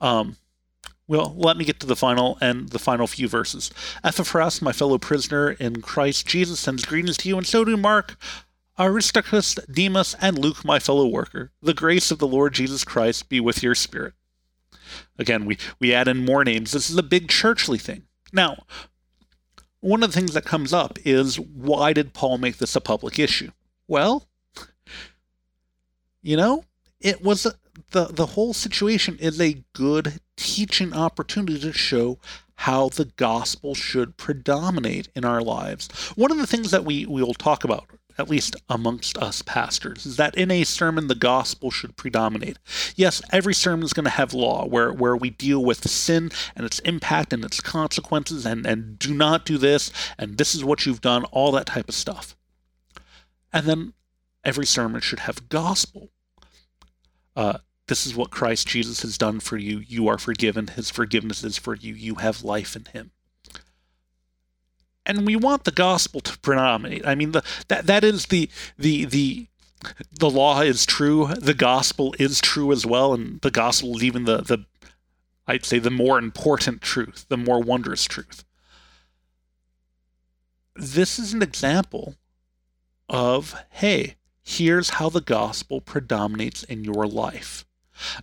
Um, 0.01 0.37
well, 1.11 1.35
let 1.37 1.57
me 1.57 1.65
get 1.65 1.81
to 1.81 1.87
the 1.87 1.97
final 1.97 2.39
and 2.41 2.69
the 2.69 2.79
final 2.79 3.09
few 3.09 3.27
verses. 3.29 3.71
Epaphras, 4.05 4.63
my 4.63 4.73
fellow 4.73 4.97
prisoner 4.97 5.51
in 5.51 5.83
Christ 5.83 6.27
Jesus, 6.27 6.61
sends 6.61 6.85
greetings 6.85 7.17
to 7.19 7.29
you, 7.29 7.37
and 7.37 7.47
so 7.47 7.65
do 7.65 7.77
Mark, 7.77 8.17
Aristarchus, 8.81 9.57
Demas, 9.71 10.17
and 10.23 10.39
Luke, 10.39 10.65
my 10.65 10.79
fellow 10.79 11.07
worker. 11.07 11.53
The 11.61 11.75
grace 11.75 12.11
of 12.11 12.19
the 12.19 12.27
Lord 12.27 12.55
Jesus 12.55 12.83
Christ 12.83 13.29
be 13.29 13.39
with 13.39 13.63
your 13.63 13.75
spirit. 13.75 14.15
Again, 15.19 15.45
we, 15.45 15.59
we 15.79 15.93
add 15.93 16.09
in 16.09 16.25
more 16.25 16.45
names. 16.45 16.73
This 16.73 16.89
is 16.89 16.97
a 16.97 17.03
big 17.03 17.29
churchly 17.29 17.77
thing. 17.77 18.05
Now, 18.33 18.65
one 19.81 20.03
of 20.03 20.11
the 20.11 20.19
things 20.19 20.33
that 20.33 20.47
comes 20.47 20.73
up 20.73 20.99
is 21.05 21.39
why 21.39 21.93
did 21.93 22.15
Paul 22.15 22.39
make 22.39 22.57
this 22.57 22.75
a 22.75 22.81
public 22.81 23.19
issue? 23.19 23.51
Well, 23.87 24.27
you 26.23 26.39
know, 26.39 26.65
it 27.01 27.23
was 27.23 27.47
the 27.91 28.05
the 28.05 28.27
whole 28.27 28.53
situation 28.53 29.17
is 29.19 29.41
a 29.41 29.65
good 29.73 30.21
teaching 30.37 30.93
opportunity 30.93 31.59
to 31.61 31.73
show 31.73 32.19
how 32.57 32.91
the 32.91 33.07
gospel 33.07 33.75
should 33.75 34.17
predominate 34.19 35.09
in 35.15 35.25
our 35.25 35.41
lives. 35.41 35.89
One 36.15 36.31
of 36.31 36.37
the 36.37 36.47
things 36.47 36.71
that 36.71 36.85
we 36.85 37.07
we 37.07 37.23
will 37.23 37.35
talk 37.35 37.65
about 37.65 37.87
at 38.21 38.31
least 38.31 38.55
amongst 38.69 39.19
us 39.19 39.43
pastors, 39.43 40.07
is 40.07 40.17
that 40.17 40.37
in 40.37 40.51
a 40.51 40.65
sermon 40.65 41.09
the 41.09 41.15
gospel 41.15 41.71
should 41.71 41.97
predominate. 41.97 42.59
Yes, 42.95 43.23
every 43.33 43.55
sermon 43.55 43.85
is 43.85 43.93
going 43.93 44.05
to 44.05 44.11
have 44.11 44.35
law 44.35 44.67
where, 44.67 44.93
where 44.93 45.17
we 45.17 45.31
deal 45.31 45.65
with 45.65 45.89
sin 45.89 46.31
and 46.55 46.65
its 46.65 46.79
impact 46.81 47.33
and 47.33 47.45
its 47.45 47.61
consequences 47.61 48.47
and, 48.47 48.67
and 48.67 48.99
do 48.99 49.15
not 49.15 49.45
do 49.45 49.59
this 49.59 49.91
and 50.19 50.39
this 50.39 50.55
is 50.55 50.65
what 50.65 50.87
you've 50.87 51.01
done, 51.01 51.25
all 51.25 51.51
that 51.53 51.67
type 51.67 51.89
of 51.89 51.95
stuff. 51.95 52.37
And 53.53 53.67
then 53.67 53.95
every 54.45 54.67
sermon 54.67 55.01
should 55.01 55.21
have 55.21 55.49
gospel. 55.49 56.11
Uh, 57.35 57.59
this 57.89 58.07
is 58.07 58.15
what 58.15 58.31
Christ 58.31 58.69
Jesus 58.69 59.03
has 59.03 59.19
done 59.19 59.41
for 59.41 59.57
you. 59.57 59.79
You 59.79 60.07
are 60.09 60.19
forgiven. 60.19 60.69
His 60.69 60.91
forgiveness 60.91 61.43
is 61.43 61.59
for 61.59 61.75
you. 61.75 61.95
You 61.95 62.17
have 62.17 62.45
life 62.45 62.77
in 62.77 62.85
him 62.85 63.11
and 65.17 65.27
we 65.27 65.37
want 65.37 65.65
the 65.65 65.73
gospel 65.73 66.21
to 66.21 66.39
predominate. 66.39 67.07
I 67.07 67.15
mean, 67.15 67.33
the, 67.33 67.43
that 67.69 67.87
that 67.87 68.05
is 68.05 68.27
the 68.27 68.49
the 68.79 69.05
the 69.05 69.49
the 70.13 70.31
law 70.31 70.61
is 70.61 70.87
true. 70.87 71.29
The 71.35 71.55
gospel 71.55 72.15
is 72.19 72.41
true 72.41 72.71
as 72.73 72.87
well, 72.87 73.13
and 73.13 73.41
the 73.41 73.51
gospel 73.51 73.97
is 73.97 74.05
even 74.05 74.25
the 74.25 74.39
the 74.39 74.65
I'd 75.47 75.65
say 75.65 75.79
the 75.79 75.91
more 75.91 76.19
important 76.19 76.81
truth, 76.81 77.27
the 77.29 77.37
more 77.37 77.61
wondrous 77.61 78.05
truth. 78.05 78.45
This 80.77 81.19
is 81.19 81.33
an 81.33 81.43
example 81.43 82.15
of 83.09 83.57
hey, 83.71 84.17
here's 84.43 84.91
how 84.91 85.09
the 85.09 85.21
gospel 85.21 85.81
predominates 85.81 86.63
in 86.63 86.85
your 86.85 87.07
life. 87.07 87.67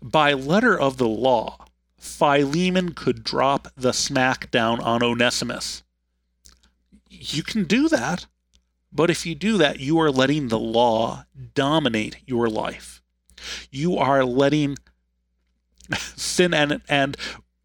By 0.02 0.34
letter 0.34 0.80
of 0.80 0.98
the 0.98 1.08
law, 1.08 1.66
Philemon 2.00 2.94
could 2.94 3.24
drop 3.24 3.68
the 3.76 3.92
smackdown 3.92 4.82
on 4.82 5.04
Onesimus 5.04 5.84
you 7.10 7.44
can 7.44 7.66
do 7.66 7.90
that. 7.90 8.26
But 8.92 9.10
if 9.10 9.26
you 9.26 9.36
do 9.36 9.58
that, 9.58 9.80
you 9.80 10.00
are 10.00 10.10
letting 10.10 10.48
the 10.48 10.60
law 10.60 11.26
dominate 11.54 12.18
your 12.26 12.50
life. 12.50 13.02
You 13.70 13.98
are 13.98 14.24
letting 14.24 14.78
sin 15.98 16.54
and, 16.54 16.82
and 16.88 17.18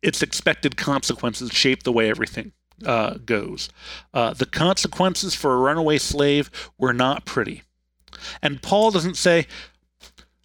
its 0.02 0.22
expected 0.22 0.76
consequences 0.76 1.52
shape 1.52 1.84
the 1.84 1.92
way 1.92 2.10
everything 2.10 2.52
uh, 2.84 3.14
goes. 3.24 3.68
Uh, 4.12 4.34
the 4.34 4.46
consequences 4.46 5.34
for 5.34 5.54
a 5.54 5.58
runaway 5.58 5.98
slave 5.98 6.50
were 6.76 6.92
not 6.92 7.24
pretty. 7.24 7.62
And 8.42 8.62
Paul 8.62 8.90
doesn't 8.90 9.16
say, 9.16 9.46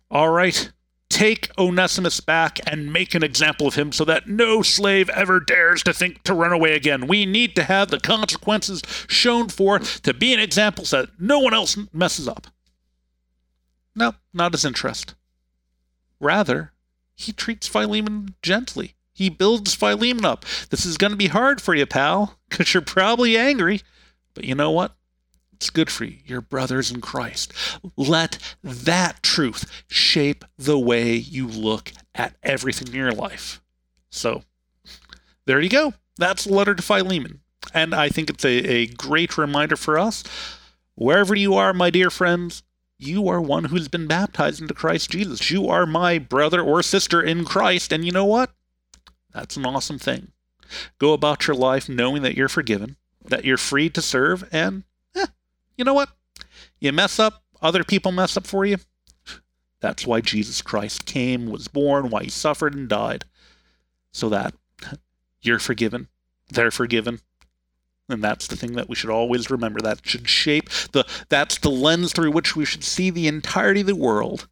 all 0.10 0.30
right, 0.30 0.72
take 1.10 1.50
Onesimus 1.58 2.20
back 2.20 2.60
and 2.68 2.92
make 2.92 3.16
an 3.16 3.24
example 3.24 3.68
of 3.68 3.76
him 3.76 3.92
so 3.92 4.04
that 4.06 4.28
no 4.28 4.62
slave 4.62 5.10
ever 5.10 5.40
dares 5.40 5.82
to 5.84 5.94
think 5.94 6.24
to 6.24 6.34
run 6.34 6.52
away 6.52 6.74
again. 6.74 7.08
We 7.08 7.26
need 7.26 7.56
to 7.56 7.64
have 7.64 7.90
the 7.90 8.00
consequences 8.00 8.82
shown 9.08 9.50
forth 9.50 10.02
to 10.04 10.14
be 10.14 10.34
an 10.34 10.40
example 10.40 10.86
so 10.86 11.02
that 11.02 11.20
no 11.20 11.40
one 11.40 11.54
else 11.54 11.78
messes 11.94 12.28
up. 12.28 12.48
No, 13.96 14.14
not 14.34 14.52
his 14.52 14.66
interest. 14.66 15.16
Rather, 16.20 16.72
he 17.16 17.32
treats 17.32 17.68
Philemon 17.68 18.36
gently. 18.42 18.96
He 19.14 19.30
builds 19.30 19.74
Philemon 19.74 20.26
up. 20.26 20.46
This 20.70 20.86
is 20.86 20.98
going 20.98 21.12
to 21.12 21.18
be 21.18 21.28
hard 21.28 21.60
for 21.60 21.74
you, 21.74 21.88
pal, 21.88 22.38
because 22.50 22.74
you're 22.74 22.82
probably 22.82 23.36
angry. 23.36 23.82
But 24.36 24.44
you 24.44 24.54
know 24.54 24.70
what? 24.70 24.96
It's 25.58 25.72
good 25.72 25.90
for 25.90 26.06
you. 26.06 26.18
Your 26.24 26.42
brothers 26.42 26.92
in 26.92 27.02
Christ. 27.02 27.52
Let 27.96 28.38
that 28.64 29.24
truth 29.24 29.66
shape 29.88 30.46
the 30.56 30.78
way 30.78 31.16
you 31.16 31.48
look 31.48 31.92
at 32.14 32.36
everything 32.44 32.90
in 32.90 32.94
your 32.94 33.12
life. 33.12 33.60
So, 34.12 34.44
there 35.48 35.60
you 35.60 35.70
go. 35.70 35.96
That's 36.16 36.44
the 36.44 36.54
letter 36.54 36.76
to 36.76 36.84
Philemon. 36.84 37.40
And 37.74 37.96
I 37.96 38.10
think 38.10 38.30
it's 38.30 38.46
a, 38.46 38.50
a 38.50 38.86
great 38.86 39.36
reminder 39.36 39.76
for 39.76 39.98
us. 39.98 40.24
Wherever 40.94 41.34
you 41.34 41.56
are, 41.56 41.74
my 41.74 41.90
dear 41.90 42.12
friends, 42.12 42.62
you 43.00 43.28
are 43.28 43.42
one 43.42 43.66
who's 43.66 43.88
been 43.88 44.06
baptized 44.06 44.62
into 44.62 44.76
Christ 44.76 45.10
Jesus. 45.10 45.50
You 45.50 45.68
are 45.70 45.88
my 45.88 46.20
brother 46.20 46.62
or 46.62 46.84
sister 46.84 47.20
in 47.20 47.46
Christ. 47.46 47.92
And 47.92 48.06
you 48.06 48.12
know 48.12 48.26
what? 48.26 48.52
That's 49.34 49.58
an 49.58 49.66
awesome 49.66 49.98
thing. 49.98 50.34
Go 51.00 51.14
about 51.14 51.48
your 51.48 51.56
life 51.56 51.90
knowing 51.90 52.22
that 52.22 52.36
you're 52.36 52.48
forgiven, 52.48 52.96
that 53.26 53.44
you're 53.44 53.58
free 53.58 53.90
to 53.90 54.04
serve, 54.04 54.48
and 54.52 54.84
you 55.78 55.86
know 55.86 55.94
what? 55.94 56.10
You 56.80 56.92
mess 56.92 57.20
up, 57.20 57.44
other 57.62 57.84
people 57.84 58.12
mess 58.12 58.36
up 58.36 58.46
for 58.46 58.66
you. 58.66 58.78
That's 59.80 60.08
why 60.08 60.22
Jesus 60.22 60.62
Christ 60.62 61.06
came, 61.06 61.48
was 61.48 61.68
born, 61.68 62.10
why 62.10 62.24
he 62.24 62.30
suffered 62.30 62.74
and 62.74 62.90
died, 62.90 63.26
so 64.12 64.28
that 64.30 64.54
you're 65.42 65.60
forgiven, 65.60 66.08
they're 66.50 66.72
forgiven, 66.72 67.22
and 68.10 68.24
that's 68.24 68.48
the 68.48 68.56
thing 68.56 68.74
that 68.74 68.90
we 68.90 68.96
should 68.96 69.10
always 69.10 69.52
remember. 69.52 69.82
That 69.82 70.00
should 70.04 70.30
shape 70.30 70.70
the 70.94 71.06
that's 71.30 71.58
the 71.58 71.70
lens 71.70 72.14
through 72.14 72.32
which 72.32 72.56
we 72.56 72.66
should 72.66 72.84
see 72.84 73.10
the 73.10 73.28
entirety 73.28 73.82
of 73.82 73.88
the 73.88 73.96
world. 73.96 74.48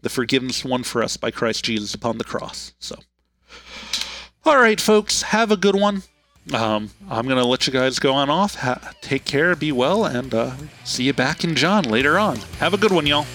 The 0.00 0.08
forgiveness 0.08 0.64
won 0.64 0.84
for 0.84 1.02
us 1.02 1.16
by 1.16 1.30
Christ 1.32 1.64
Jesus 1.64 1.92
upon 1.92 2.18
the 2.18 2.24
cross. 2.24 2.72
So 2.78 2.96
all 4.44 4.56
right, 4.56 4.80
folks, 4.80 5.22
have 5.22 5.50
a 5.50 5.56
good 5.56 5.74
one. 5.74 6.04
Um, 6.54 6.90
I'm 7.10 7.26
going 7.26 7.36
to 7.38 7.44
let 7.44 7.66
you 7.66 7.72
guys 7.72 7.98
go 7.98 8.14
on 8.14 8.30
off. 8.30 8.54
Ha- 8.56 8.94
take 9.00 9.24
care, 9.24 9.54
be 9.54 9.70
well, 9.72 10.04
and 10.04 10.32
uh, 10.32 10.52
see 10.84 11.04
you 11.04 11.12
back 11.12 11.44
in 11.44 11.54
John 11.54 11.84
later 11.84 12.18
on. 12.18 12.36
Have 12.58 12.72
a 12.74 12.78
good 12.78 12.92
one, 12.92 13.06
y'all. 13.06 13.26